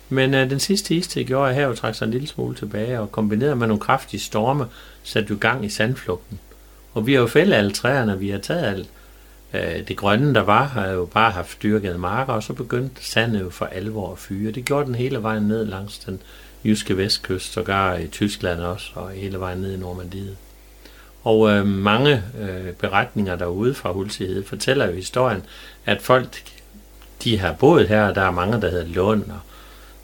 [0.08, 3.12] Men øh, den sidste istid gjorde, at havet trak sig en lille smule tilbage, og
[3.12, 4.66] kombineret med nogle kraftige storme,
[5.02, 6.38] satte jo gang i sandflugten.
[6.94, 8.88] Og vi har jo fældet alle træerne, vi har taget alt.
[9.54, 13.40] Øh, det grønne, der var, har jo bare haft dyrket marker, og så begyndte sandet
[13.40, 14.52] jo for alvor at fyre.
[14.52, 16.20] Det gjorde den hele vejen ned langs den
[16.64, 20.36] jyske vestkyst, sågar i Tyskland også, og hele vejen ned i Normandiet.
[21.22, 25.42] Og øh, mange øh, beretninger derude fra Hulsighed fortæller jo historien,
[25.86, 26.42] at folk,
[27.24, 29.24] de har boet her, og der er mange, der hedder Lund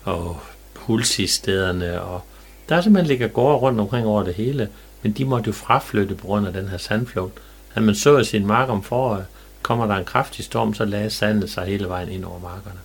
[0.05, 0.41] og, og
[0.77, 2.23] Hulsistederne, og
[2.69, 4.69] der simpelthen ligger gårde rundt omkring over det hele,
[5.03, 7.39] men de måtte jo fraflytte på grund af den her sandflugt.
[7.75, 9.25] At man så sin mark om foråret,
[9.63, 12.79] kommer der en kraftig storm, så lagde sandet sig hele vejen ind over markerne.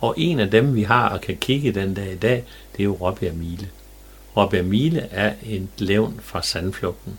[0.00, 2.44] Og en af dem, vi har og kan kigge den dag i dag,
[2.76, 3.68] det er jo Råbjerg Mile.
[4.36, 7.18] Råbjerg Mile er en levn fra sandflugten.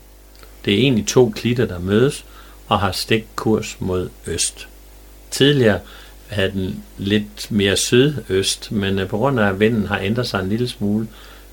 [0.65, 2.25] Det er egentlig to klitter, der mødes
[2.67, 4.67] og har stikkurs mod øst.
[5.31, 5.79] Tidligere
[6.27, 10.39] havde den lidt mere sydøst, men øh, på grund af at vinden har ændret sig
[10.39, 11.07] en lille smule,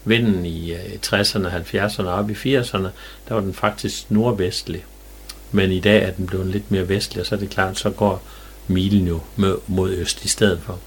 [0.05, 2.89] vinden i øh, 60'erne, 70'erne og op i 80'erne,
[3.29, 4.85] der var den faktisk nordvestlig.
[5.53, 7.91] Men i dag er den blevet lidt mere vestlig, og så er det klart, så
[7.91, 8.23] går
[8.69, 9.21] milen jo
[9.67, 10.79] mod øst i stedet for.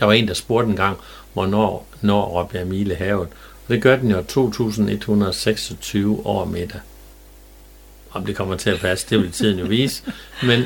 [0.00, 0.98] Der var en, der spurgte en gang,
[1.36, 3.28] hvornår når Robbia Mile havet,
[3.66, 6.80] og det gør den jo 2126 år middag.
[8.10, 10.02] Om det kommer til at passe, det vil tiden jo vise.
[10.42, 10.62] Men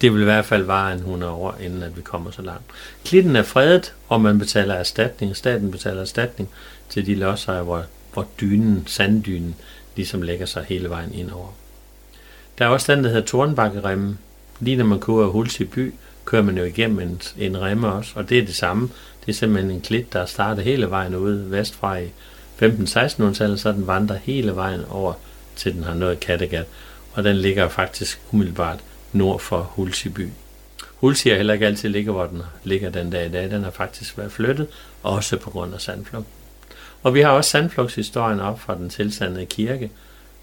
[0.00, 2.64] det vil i hvert fald vare en 100 år, inden at vi kommer så langt.
[3.04, 5.36] Klitten er fredet, og man betaler erstatning.
[5.36, 6.48] Staten betaler erstatning
[6.88, 9.54] til de lodsejere, hvor, hvor dynen, sanddynen,
[9.96, 11.48] ligesom lægger sig hele vejen indover.
[12.58, 14.18] Der er også den, der hedder Tornbakkeremmen.
[14.60, 18.28] Lige når man kører Hulsi by, kører man jo igennem en, en remme også, og
[18.28, 18.88] det er det samme.
[19.26, 22.06] Det er simpelthen en klit, der starter hele vejen ude vestfra i
[22.62, 25.12] 15-1600-tallet, så den vandrer hele vejen over
[25.56, 26.66] til den har nået Kattegat,
[27.12, 28.78] og den ligger faktisk umiddelbart
[29.12, 30.28] nord for Hulsiby.
[30.94, 33.50] Hulsi har heller ikke altid ligger, hvor den ligger den dag i dag.
[33.50, 34.66] Den har faktisk været flyttet,
[35.02, 36.26] også på grund af sandflugt.
[37.02, 39.90] Og vi har også sandflugtshistorien op fra den tilsandede kirke,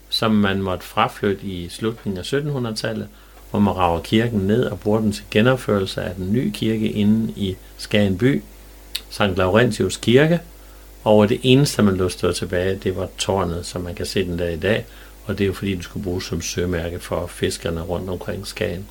[0.09, 3.07] som man måtte fraflytte i slutningen af 1700-tallet,
[3.49, 7.33] hvor man rager kirken ned og bruger den til genopførelse af den nye kirke inde
[7.35, 8.43] i Skagen by,
[9.11, 9.37] St.
[9.37, 10.39] Laurentius kirke,
[11.03, 14.39] og det eneste, man lå stå tilbage, det var tårnet, som man kan se den
[14.39, 14.85] der i dag,
[15.25, 18.87] og det er jo fordi, den skulle bruges som sømærke for fiskerne rundt omkring Skagen.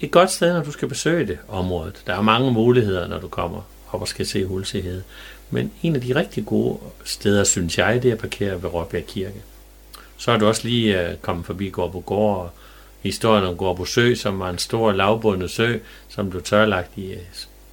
[0.00, 2.02] Et godt sted, når du skal besøge det området.
[2.06, 3.62] Der er mange muligheder, når du kommer
[3.92, 5.02] op og skal se hulsighed.
[5.50, 9.06] Men en af de rigtig gode steder, synes jeg, det er at parkere ved Råbjerg
[9.06, 9.42] Kirke.
[10.16, 12.50] Så er du også lige øh, kommet forbi Gårdbo Gård og
[13.02, 15.78] historien om Gårdbo Sø, som var en stor lavbundet sø,
[16.08, 17.18] som blev tørlagt i øh,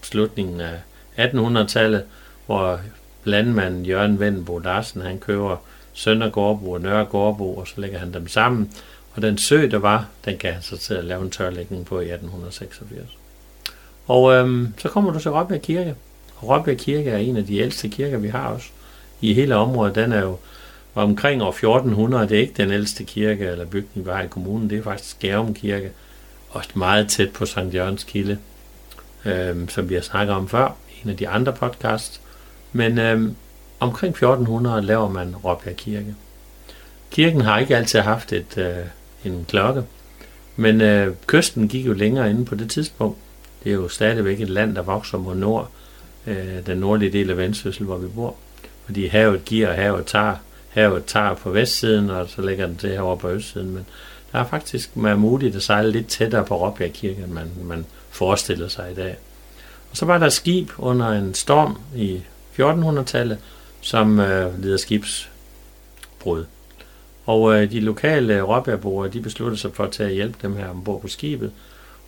[0.01, 0.79] slutningen af
[1.19, 2.03] 1800-tallet,
[2.45, 2.79] hvor
[3.23, 5.57] landmanden Jørgen Vendenbo Larsen, han køber
[5.93, 8.71] Sønder Gårdbo og Nørre Gårdbo, og så lægger han dem sammen.
[9.13, 11.99] Og den sø, der var, den kan han så til at lave en tørlægning på
[11.99, 13.17] i 1886.
[14.07, 15.95] Og øhm, så kommer du til Råbjerg Kirke.
[16.35, 18.67] Og Råbjerg Kirke er en af de ældste kirker, vi har også
[19.21, 20.37] i hele området, den er jo
[20.97, 22.29] var omkring år 1400.
[22.29, 24.69] Det er ikke den ældste kirke eller bygning, vi har i kommunen.
[24.69, 25.91] Det er faktisk Gærum Kirke,
[26.49, 28.37] og meget tæt på Sankt Jørgens Kilde,
[29.25, 30.75] øhm, som vi har snakket om før,
[31.07, 32.21] en af de andre podcasts.
[32.73, 33.31] Men øh,
[33.79, 36.15] omkring 1400 laver man Råbjerg Kirke.
[37.11, 38.75] Kirken har ikke altid haft et, øh,
[39.25, 39.83] en klokke,
[40.55, 43.17] men øh, kysten gik jo længere inde på det tidspunkt.
[43.63, 45.71] Det er jo stadigvæk et land, der vokser mod nord,
[46.27, 48.35] øh, den nordlige del af Vendsyssel, hvor vi bor.
[48.85, 50.35] Fordi havet giver, og havet tager.
[50.69, 53.71] Havet tager på vestsiden, og så lægger den til herovre på østsiden.
[53.71, 53.85] Men
[54.31, 57.85] der er faktisk man muligt at sejle lidt tættere på Råbjerg Kirke, end man, man
[58.09, 59.17] forestiller sig i dag.
[59.97, 62.21] Så var der skib under en storm i
[62.59, 63.37] 1400-tallet,
[63.81, 66.45] som øh, lider skibsbrud.
[67.25, 71.01] Og øh, de lokale råbærboere, de besluttede sig for at tage hjælp dem her ombord
[71.01, 71.51] på skibet,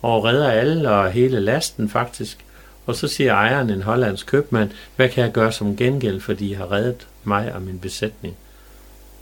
[0.02, 2.44] og redder alle og hele lasten faktisk.
[2.86, 6.54] Og så siger ejeren, en hollandsk købmand, hvad kan jeg gøre som gengæld, fordi I
[6.54, 8.36] har reddet mig og min besætning?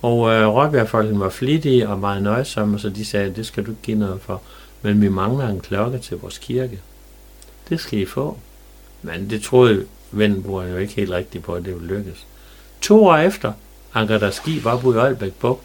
[0.03, 3.83] Og øh, råbærfolken var flittige og meget nøjsomme, så de sagde, det skal du ikke
[3.83, 4.43] give noget for,
[4.83, 6.81] men vi mangler en klokke til vores kirke.
[7.69, 8.39] Det skal I få.
[9.03, 12.27] Men det troede Vendenborg jo ikke helt rigtigt på, at det ville lykkes.
[12.81, 13.53] To år efter
[13.95, 15.61] anker der skib op ud i Aalbæk på,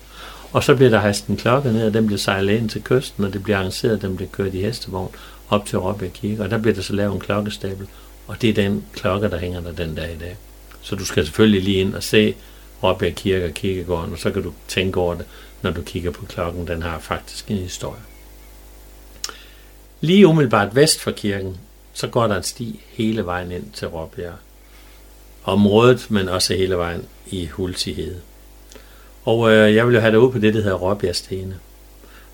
[0.52, 3.24] og så bliver der hejst en klokke ned, og den bliver sejlet ind til kysten,
[3.24, 5.16] og det bliver arrangeret, den bliver kørt i hestevogn
[5.50, 7.88] op til Råbjerg Kirke, og der bliver der så lavet en klokkestabel,
[8.28, 10.38] og det er den klokke, der hænger der den dag i dag.
[10.82, 12.36] Så du skal selvfølgelig lige ind og se
[12.84, 15.26] Råbjerg Kirke og kirkegården, og så kan du tænke over det,
[15.62, 16.68] når du kigger på klokken.
[16.68, 18.02] Den har faktisk en historie.
[20.02, 21.58] Lige umiddelbart vest for kirken,
[21.94, 24.34] så går der en sti hele vejen ind til Råbjerg.
[25.44, 28.16] Området, men også hele vejen i Hulsighed.
[29.26, 31.60] Og øh, jeg vil jo have det ud på det, der hedder Råbjergstene.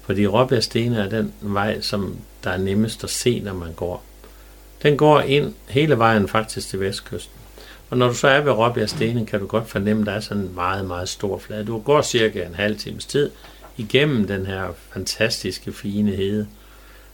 [0.01, 4.03] Fordi Råbjergstene er den vej, som der er nemmest at se, når man går.
[4.83, 7.35] Den går ind hele vejen faktisk til vestkysten.
[7.89, 10.43] Og når du så er ved Råbjergstene, kan du godt fornemme, at der er sådan
[10.43, 11.65] en meget, meget stor flade.
[11.65, 13.31] Du går cirka en halv times tid
[13.77, 16.47] igennem den her fantastiske, fine hede,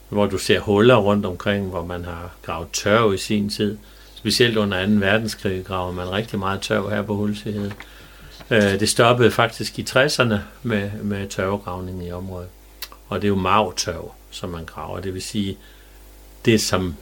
[0.10, 3.78] hvor du ser huller rundt omkring, hvor man har gravet tørv i sin tid.
[4.16, 4.91] Specielt under 2.
[4.91, 7.72] verdenskrig graver man rigtig meget tørv her på Hulsehed.
[8.51, 12.47] Øh, det stoppede faktisk i 60'erne med, med tørvegravning i området.
[13.08, 14.99] Og det er jo magtørv, som man graver.
[14.99, 15.58] Det vil sige,
[16.45, 16.95] det som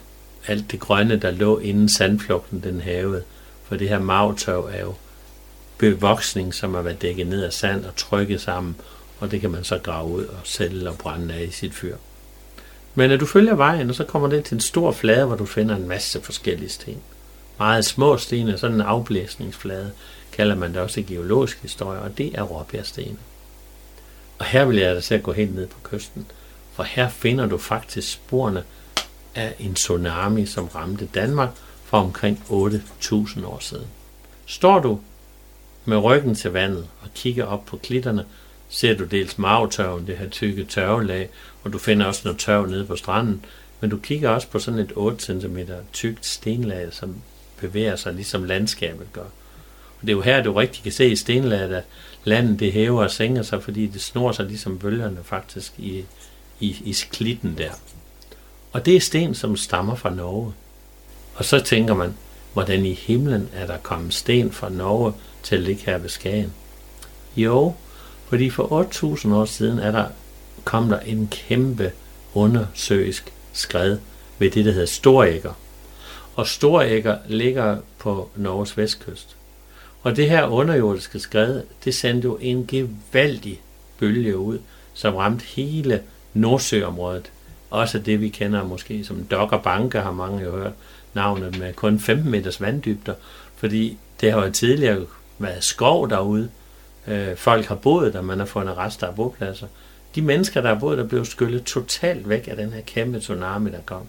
[0.48, 3.24] alt det grønne, der lå inden sandflugten, den havede.
[3.68, 4.94] For det her magtørv er jo
[5.78, 8.76] bevoksning, som har været dækket ned af sand og trykket sammen,
[9.20, 11.96] og det kan man så grave ud og sælge og brænde af i sit fyr.
[12.96, 15.46] Men når du følger vejen, og så kommer det til en stor flade, hvor du
[15.46, 17.02] finder en masse forskellige sten.
[17.60, 19.92] Meget små sten, sådan en afblæsningsflade,
[20.32, 23.18] kalder man det også i geologisk historie, og det er råbjergstene.
[24.40, 26.26] Og her vil jeg altså gå helt ned på kysten,
[26.74, 28.64] for her finder du faktisk sporene
[29.36, 31.50] af en tsunami, som ramte Danmark
[31.86, 33.88] for omkring 8.000 år siden.
[34.46, 35.00] Står du
[35.86, 38.26] med ryggen til vandet og kigger op på klitterne,
[38.70, 41.30] ser du dels magtørven, det her tykke tørvelag,
[41.64, 43.46] og du finder også noget tørv nede på stranden,
[43.82, 45.58] men du kigger også på sådan et 8 cm
[45.94, 47.16] tykt stenlag, som
[47.58, 49.22] bevæger sig, ligesom landskabet gør.
[49.22, 51.84] Og det er jo her, du rigtig kan se i stenlaget, at
[52.24, 56.06] landet det hæver og sænker sig, fordi det snor sig ligesom bølgerne faktisk i,
[56.60, 57.72] i, i klitten der.
[58.72, 60.54] Og det er sten, som stammer fra Norge.
[61.36, 62.14] Og så tænker man,
[62.54, 66.54] hvordan i himlen er der kommet sten fra Norge til at ligge her ved Skagen?
[67.36, 67.74] Jo,
[68.30, 68.84] fordi for
[69.26, 70.06] 8.000 år siden er der,
[70.64, 71.92] kom der en kæmpe
[72.34, 73.98] undersøisk skred
[74.40, 75.54] ved det, der hedder Storækker.
[76.36, 79.36] Og Storækker ligger på Norges vestkyst.
[80.04, 83.62] Og det her underjordiske skred, det sendte jo en gevaldig
[84.00, 84.60] bølge ud,
[84.94, 86.02] som ramte hele
[86.34, 87.32] Nordsøområdet.
[87.70, 90.74] Også det, vi kender måske som Dogger Banke, har mange jo hørt
[91.14, 93.14] navnet med kun 15 meters vanddybder,
[93.56, 95.06] fordi det har jo tidligere
[95.40, 96.50] været skov derude.
[97.08, 99.68] Øh, folk har boet der, man har fundet rester af bopladser.
[100.16, 103.72] De mennesker, der er boet der, blev skyllet totalt væk af den her kæmpe tsunami,
[103.72, 104.02] der kom.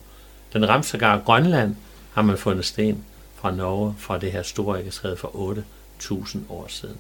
[0.53, 1.77] Den ramte sågar Grønland,
[2.13, 5.57] har man fundet sten fra Norge, fra det her store æggesred for
[6.03, 6.97] 8.000 år siden.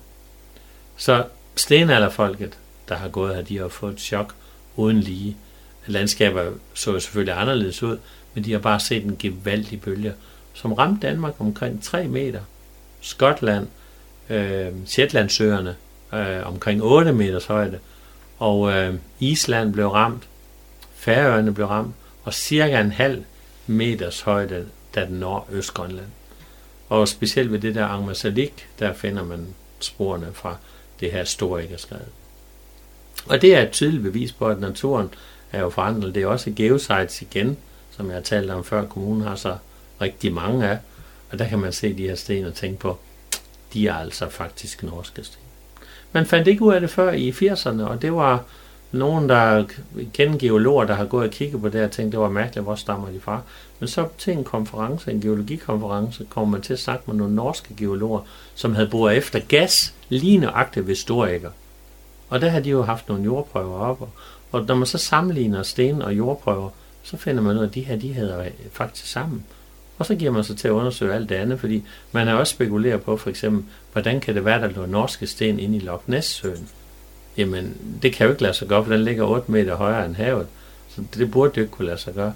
[0.97, 1.25] Så
[1.57, 4.35] stenalderfolket, der har gået her, de har fået et chok
[4.77, 5.37] uden lige.
[5.87, 7.99] Landskaber så jo selvfølgelig anderledes ud,
[8.35, 10.15] men de har bare set en gevaldig bølge,
[10.55, 12.41] som ramte Danmark omkring 3 meter.
[13.01, 13.69] Skotland,
[14.31, 15.77] øh, Shetlandsøerne
[16.15, 17.79] øh, omkring 8 meters højde,
[18.39, 20.29] og øh, Island blev ramt,
[20.95, 23.25] Færøerne blev ramt, og cirka en halv
[23.67, 26.07] meters højde, da den når Østgrønland.
[26.89, 29.47] Og specielt ved det der Angmasalik, der finder man
[29.81, 30.57] sporene fra
[31.01, 31.99] det her store skred.
[33.27, 35.15] Og det er et tydeligt bevis på, at naturen
[35.53, 36.15] er jo forandret.
[36.15, 37.57] Det er også geosites igen,
[37.91, 38.87] som jeg har talt om før.
[38.87, 39.57] Kommunen har så
[40.01, 40.79] rigtig mange af.
[41.31, 42.99] Og der kan man se de her sten og tænke på,
[43.73, 45.44] de er altså faktisk norske sten.
[46.15, 48.45] Man fandt ikke ud af det før i 80'erne, og det var
[48.93, 49.65] nogen, der
[50.13, 52.75] kendte geologer, der har gået og kigget på det og tænkt, det var mærkeligt, hvor
[52.75, 53.41] stammer de fra.
[53.81, 57.75] Men så til en konference, en geologikonference, kommer man til at snakke med nogle norske
[57.77, 58.21] geologer,
[58.55, 61.51] som havde boret efter gas lige nøjagtigt ved Storækker.
[62.29, 64.11] Og der har de jo haft nogle jordprøver op, og,
[64.53, 66.69] og når man så sammenligner sten og jordprøver,
[67.03, 69.45] så finder man ud af, at de her, de hedder faktisk sammen.
[69.99, 72.51] Og så giver man sig til at undersøge alt det andet, fordi man har også
[72.51, 76.03] spekuleret på, for eksempel, hvordan kan det være, der lå norske sten inde i Loch
[76.07, 76.69] Ness-søen?
[77.37, 80.15] Jamen, det kan jo ikke lade sig gøre, for den ligger 8 meter højere end
[80.15, 80.47] havet.
[80.89, 82.35] Så det burde jo ikke kunne lade sig gøre.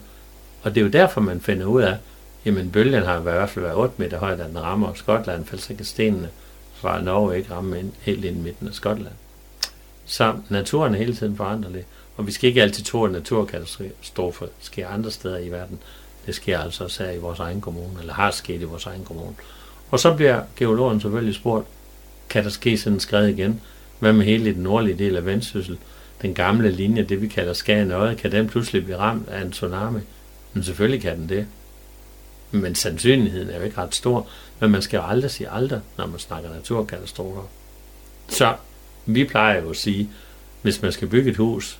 [0.62, 1.96] Og det er jo derfor, man finder ud af,
[2.44, 5.56] jamen bølgen har i hvert fald været 8 meter høj, da den rammer Skotland, for
[5.56, 6.28] så kan stenene
[6.74, 9.14] fra Norge ikke ramme ind, helt ind i midten af Skotland.
[10.06, 11.84] Så naturen er hele tiden foranderlig,
[12.16, 15.78] og vi skal ikke altid tro, at naturkatastrofer sker andre steder i verden.
[16.28, 19.34] Det sker altså især i vores egen kommune, eller har sket i vores egen kommune.
[19.90, 21.66] Og så bliver geologen selvfølgelig spurgt,
[22.28, 23.60] kan der ske sådan en skred igen?
[23.98, 25.78] Hvad med hele den nordlige del af Vendsyssel?
[26.22, 29.52] Den gamle linje, det vi kalder Skagen Øje, kan den pludselig blive ramt af en
[29.52, 30.00] tsunami?
[30.52, 31.46] Men selvfølgelig kan den det.
[32.50, 34.26] Men sandsynligheden er jo ikke ret stor,
[34.60, 37.42] men man skal jo aldrig sige aldrig, når man snakker naturkatastrofer.
[38.28, 38.54] Så
[39.06, 40.10] vi plejer jo at sige,
[40.62, 41.78] hvis man skal bygge et hus,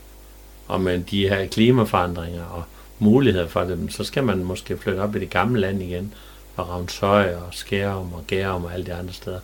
[0.68, 2.64] og med de her klimaforandringer og
[2.98, 6.14] muligheder for dem, så skal man måske flytte op i det gamle land igen,
[6.56, 9.40] og Ravnsøj og Skærum og Gærum og alle de andre steder.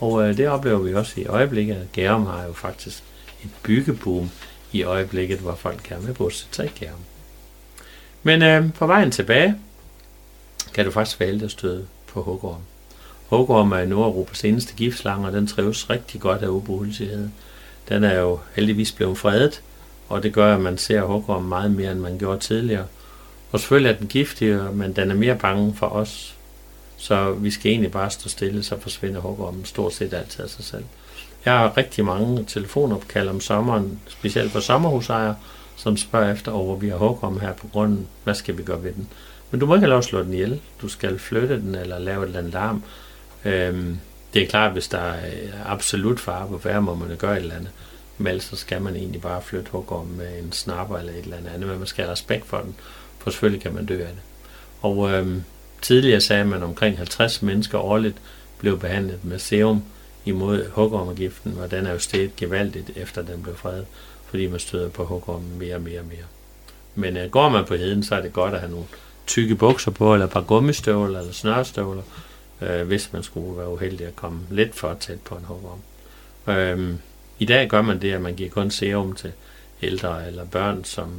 [0.00, 1.88] Og øh, det oplever vi også i øjeblikket.
[1.92, 3.02] Gærum har jo faktisk
[3.44, 4.30] et byggeboom
[4.72, 7.00] i øjeblikket, hvor folk gerne vil på sig i Gærum.
[8.22, 9.54] Men øh, på vejen tilbage,
[10.74, 12.60] kan du faktisk vælge at støde på hugorm.
[13.26, 17.28] Hugorm er Nordeuropas eneste giftslange, og den trives rigtig godt af ubrugelighed.
[17.88, 19.62] Den er jo heldigvis blevet fredet,
[20.08, 22.86] og det gør, at man ser hugorm meget mere, end man gjorde tidligere.
[23.52, 26.36] Og selvfølgelig er den giftig, men den er mere bange for os.
[26.96, 30.64] Så vi skal egentlig bare stå stille, så forsvinder hugormen stort set altid af sig
[30.64, 30.84] selv.
[31.44, 35.36] Jeg har rigtig mange telefonopkald om sommeren, specielt for sommerhusejere,
[35.76, 38.08] som spørger efter, hvor vi har hugorm her på grunden.
[38.24, 39.08] Hvad skal vi gøre ved den?
[39.50, 40.60] Men du må ikke have lov at slå den ihjel.
[40.82, 42.82] Du skal flytte den eller lave et eller andet larm.
[43.44, 43.98] Øhm,
[44.34, 45.20] det er klart, hvis der er
[45.66, 47.70] absolut fare på færre, må man gøre et eller andet.
[48.18, 51.18] Men ellers så skal man egentlig bare flytte hugorm med øh, en snapper eller et
[51.18, 51.68] eller andet.
[51.68, 52.74] Men man skal have respekt for den,
[53.26, 54.22] for selvfølgelig kan man dø af det.
[54.82, 55.42] Og øhm,
[55.82, 58.16] tidligere sagde man, at omkring 50 mennesker årligt
[58.58, 59.82] blev behandlet med serum
[60.24, 63.86] imod hugormagiften, og den er jo steget gevaldigt efter den blev fredet,
[64.26, 66.24] fordi man støder på hugormen mere og mere og mere.
[66.94, 68.86] Men øh, går man på heden, så er det godt at have nogle
[69.26, 72.02] tykke bukser på, eller et par gummistøvler eller snørstøvler,
[72.60, 75.80] øh, hvis man skulle være uheldig at komme lidt for tæt på en hugorm.
[76.56, 76.94] Øh,
[77.38, 79.32] I dag gør man det, at man giver kun serum til
[79.82, 81.10] ældre eller børn, som,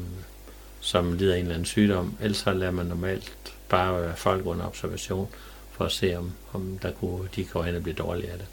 [0.87, 2.13] som lider af en eller anden sygdom.
[2.21, 3.33] Ellers så lader man normalt
[3.69, 5.27] bare være folk under observation,
[5.71, 8.47] for at se, om, om der kunne, de går hen og bliver dårlige af det.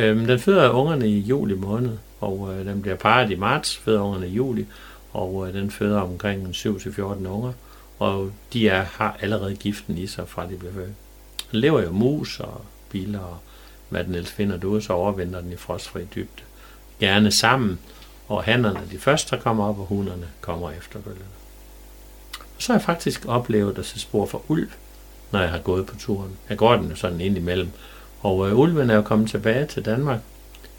[0.00, 4.00] Øhm, den føder ungerne i juli måned, og øh, den bliver parret i marts, føder
[4.00, 4.66] ungerne i juli,
[5.12, 7.52] og øh, den føder omkring 7-14 unger
[7.98, 10.92] og de er, har allerede giften i sig fra de bliver født.
[11.52, 12.60] Den lever jo mus og
[12.90, 13.38] biler og
[13.88, 16.42] hvad den ellers finder du, så overvinder den i frostfri dybde.
[17.00, 17.78] Gerne sammen,
[18.28, 21.26] og hannerne de første, der kommer op, og hunderne kommer efterfølgende.
[22.38, 24.68] Og så har jeg faktisk oplevet at se spor for ulv,
[25.32, 26.30] når jeg har gået på turen.
[26.48, 27.70] Jeg går den jo sådan ind imellem.
[28.20, 30.20] Og øh, ulven er jo kommet tilbage til Danmark,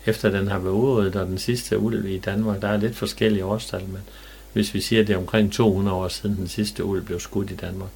[0.05, 3.45] efter den har været udryddet, og den sidste ulv i Danmark, der er lidt forskellige
[3.45, 4.01] årstal, men
[4.53, 7.51] hvis vi siger, at det er omkring 200 år siden den sidste ulv blev skudt
[7.51, 7.89] i Danmark.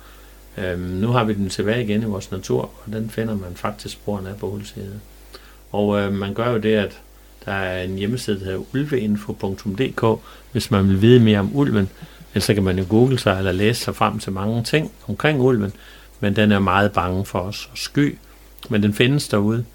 [0.57, 3.93] Øhm, nu har vi den tilbage igen i vores natur, og den finder man faktisk
[3.93, 4.99] sporene af på Hulside.
[5.71, 7.01] Og øh, man gør jo det, at
[7.45, 10.21] der er en hjemmeside, der hedder ulveinfo.dk,
[10.51, 11.89] hvis man vil vide mere om ulven.
[12.33, 15.41] Ellers så kan man jo google sig eller læse sig frem til mange ting omkring
[15.41, 15.73] ulven,
[16.19, 18.17] men den er meget bange for os og sky,
[18.69, 19.65] men den findes derude.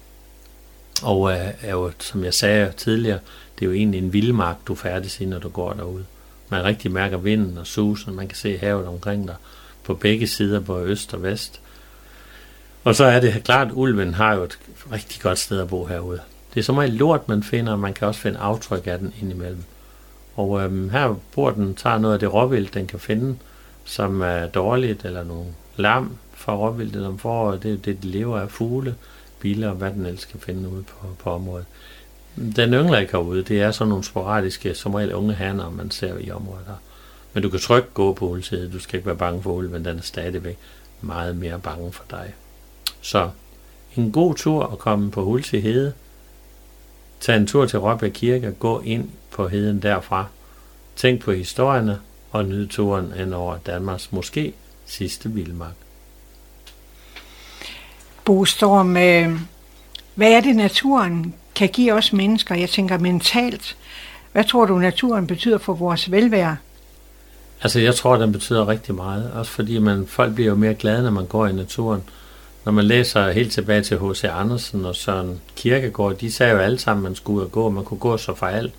[1.03, 3.19] Og øh, er jo, som jeg sagde tidligere,
[3.55, 6.05] det er jo egentlig en vildmark, du færdes i, når du går derude.
[6.49, 9.35] Man rigtig mærker vinden og susen, man kan se havet omkring dig
[9.83, 11.61] på begge sider, både øst og vest.
[12.83, 14.59] Og så er det klart, at ulven har jo et
[14.91, 16.19] rigtig godt sted at bo herude.
[16.53, 19.13] Det er som meget lort, man finder, og man kan også finde aftryk af den
[19.21, 19.63] indimellem.
[20.35, 23.37] Og øhm, her bor den, tager noget af det råvild, den kan finde,
[23.85, 25.45] som er dårligt, eller nogle
[25.75, 27.63] lam fra råvildet om foråret.
[27.63, 28.95] Det er det, de lever af fugle,
[29.39, 31.65] biler og hvad den ellers kan finde ude på, på området.
[32.35, 33.43] Den yngler ikke herude.
[33.43, 36.75] Det er sådan nogle sporadiske, som regel unge hanner, man ser i området her.
[37.33, 38.71] Men du kan trygt gå på ulvside.
[38.73, 40.57] Du skal ikke være bange for ulven, den er stadigvæk
[41.01, 42.33] meget mere bange for dig.
[43.01, 43.29] Så
[43.95, 45.93] en god tur at komme på Hulse Hede.
[47.19, 50.25] Tag en tur til Råbjerg Kirke og gå ind på heden derfra.
[50.95, 51.99] Tænk på historierne
[52.31, 54.53] og nyd turen ind over Danmarks måske
[54.85, 55.75] sidste vildmark.
[58.25, 59.39] Bostorm, øh,
[60.15, 62.55] Hvad er det, naturen kan give os mennesker?
[62.55, 63.77] Jeg tænker mentalt.
[64.31, 66.57] Hvad tror du, naturen betyder for vores velvære?
[67.61, 69.31] Altså, jeg tror, den betyder rigtig meget.
[69.31, 72.03] Også fordi man, folk bliver jo mere glade, når man går i naturen.
[72.67, 74.23] Når man læser helt tilbage til H.C.
[74.23, 77.69] Andersen og Søren Kierkegaard, de sagde jo alle sammen, at man skulle ud og gå.
[77.69, 78.73] Man kunne gå så for alt,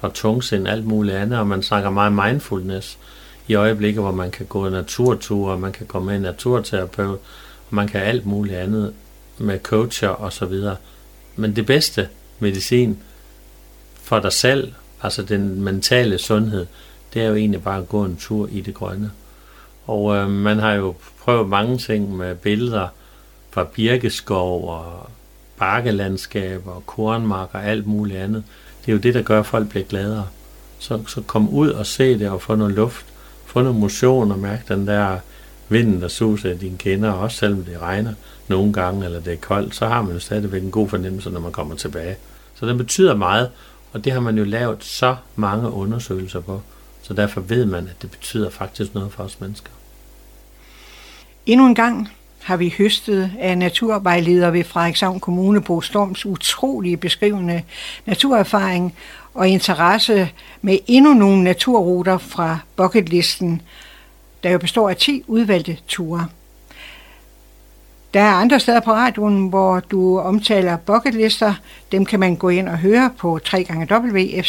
[0.00, 2.98] fra tungsind, alt muligt andet, og man snakker meget mindfulness
[3.48, 7.18] i øjeblikket, hvor man kan gå naturture, man kan komme med en naturterapeut,
[7.68, 8.94] og man kan alt muligt andet
[9.38, 10.76] med coacher og så videre.
[11.36, 12.98] Men det bedste medicin
[14.02, 14.72] for dig selv,
[15.02, 16.66] altså den mentale sundhed,
[17.14, 19.10] det er jo egentlig bare at gå en tur i det grønne.
[19.86, 22.88] Og øh, man har jo prøvet mange ting med billeder
[23.52, 25.10] fra birkeskov og
[25.58, 28.44] bakkelandskab og kornmark og alt muligt andet.
[28.80, 30.26] Det er jo det, der gør, at folk bliver gladere.
[30.78, 33.06] Så, så kom ud og se det og få noget luft,
[33.46, 35.18] få noget motion og mærke den der
[35.68, 38.12] vinden, der suser i dine kinder, også selvom det regner
[38.48, 41.40] nogle gange, eller det er koldt, så har man jo stadigvæk en god fornemmelse, når
[41.40, 42.16] man kommer tilbage.
[42.54, 43.50] Så den betyder meget,
[43.92, 46.62] og det har man jo lavet så mange undersøgelser på.
[47.02, 49.70] Så derfor ved man, at det betyder faktisk noget for os mennesker.
[51.46, 52.08] Endnu en gang
[52.42, 57.62] har vi høstet af naturvejleder ved Frederikshavn Kommune på Storms utrolige beskrivende
[58.06, 58.94] naturerfaring
[59.34, 60.30] og interesse
[60.62, 63.62] med endnu nogle naturruter fra bucketlisten,
[64.42, 66.26] der jo består af 10 udvalgte ture.
[68.14, 71.54] Der er andre steder på radioen, hvor du omtaler bucketlister.
[71.92, 74.42] Dem kan man gå ind og høre på www.fcmr.dk.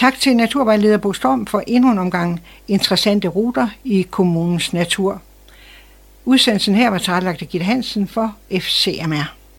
[0.00, 5.22] Tak til Naturvejleder Bo Storm for endnu en omgang interessante ruter i kommunens natur.
[6.24, 9.39] Udsendelsen her var tilrettelagt af Gitte Hansen for FCMR.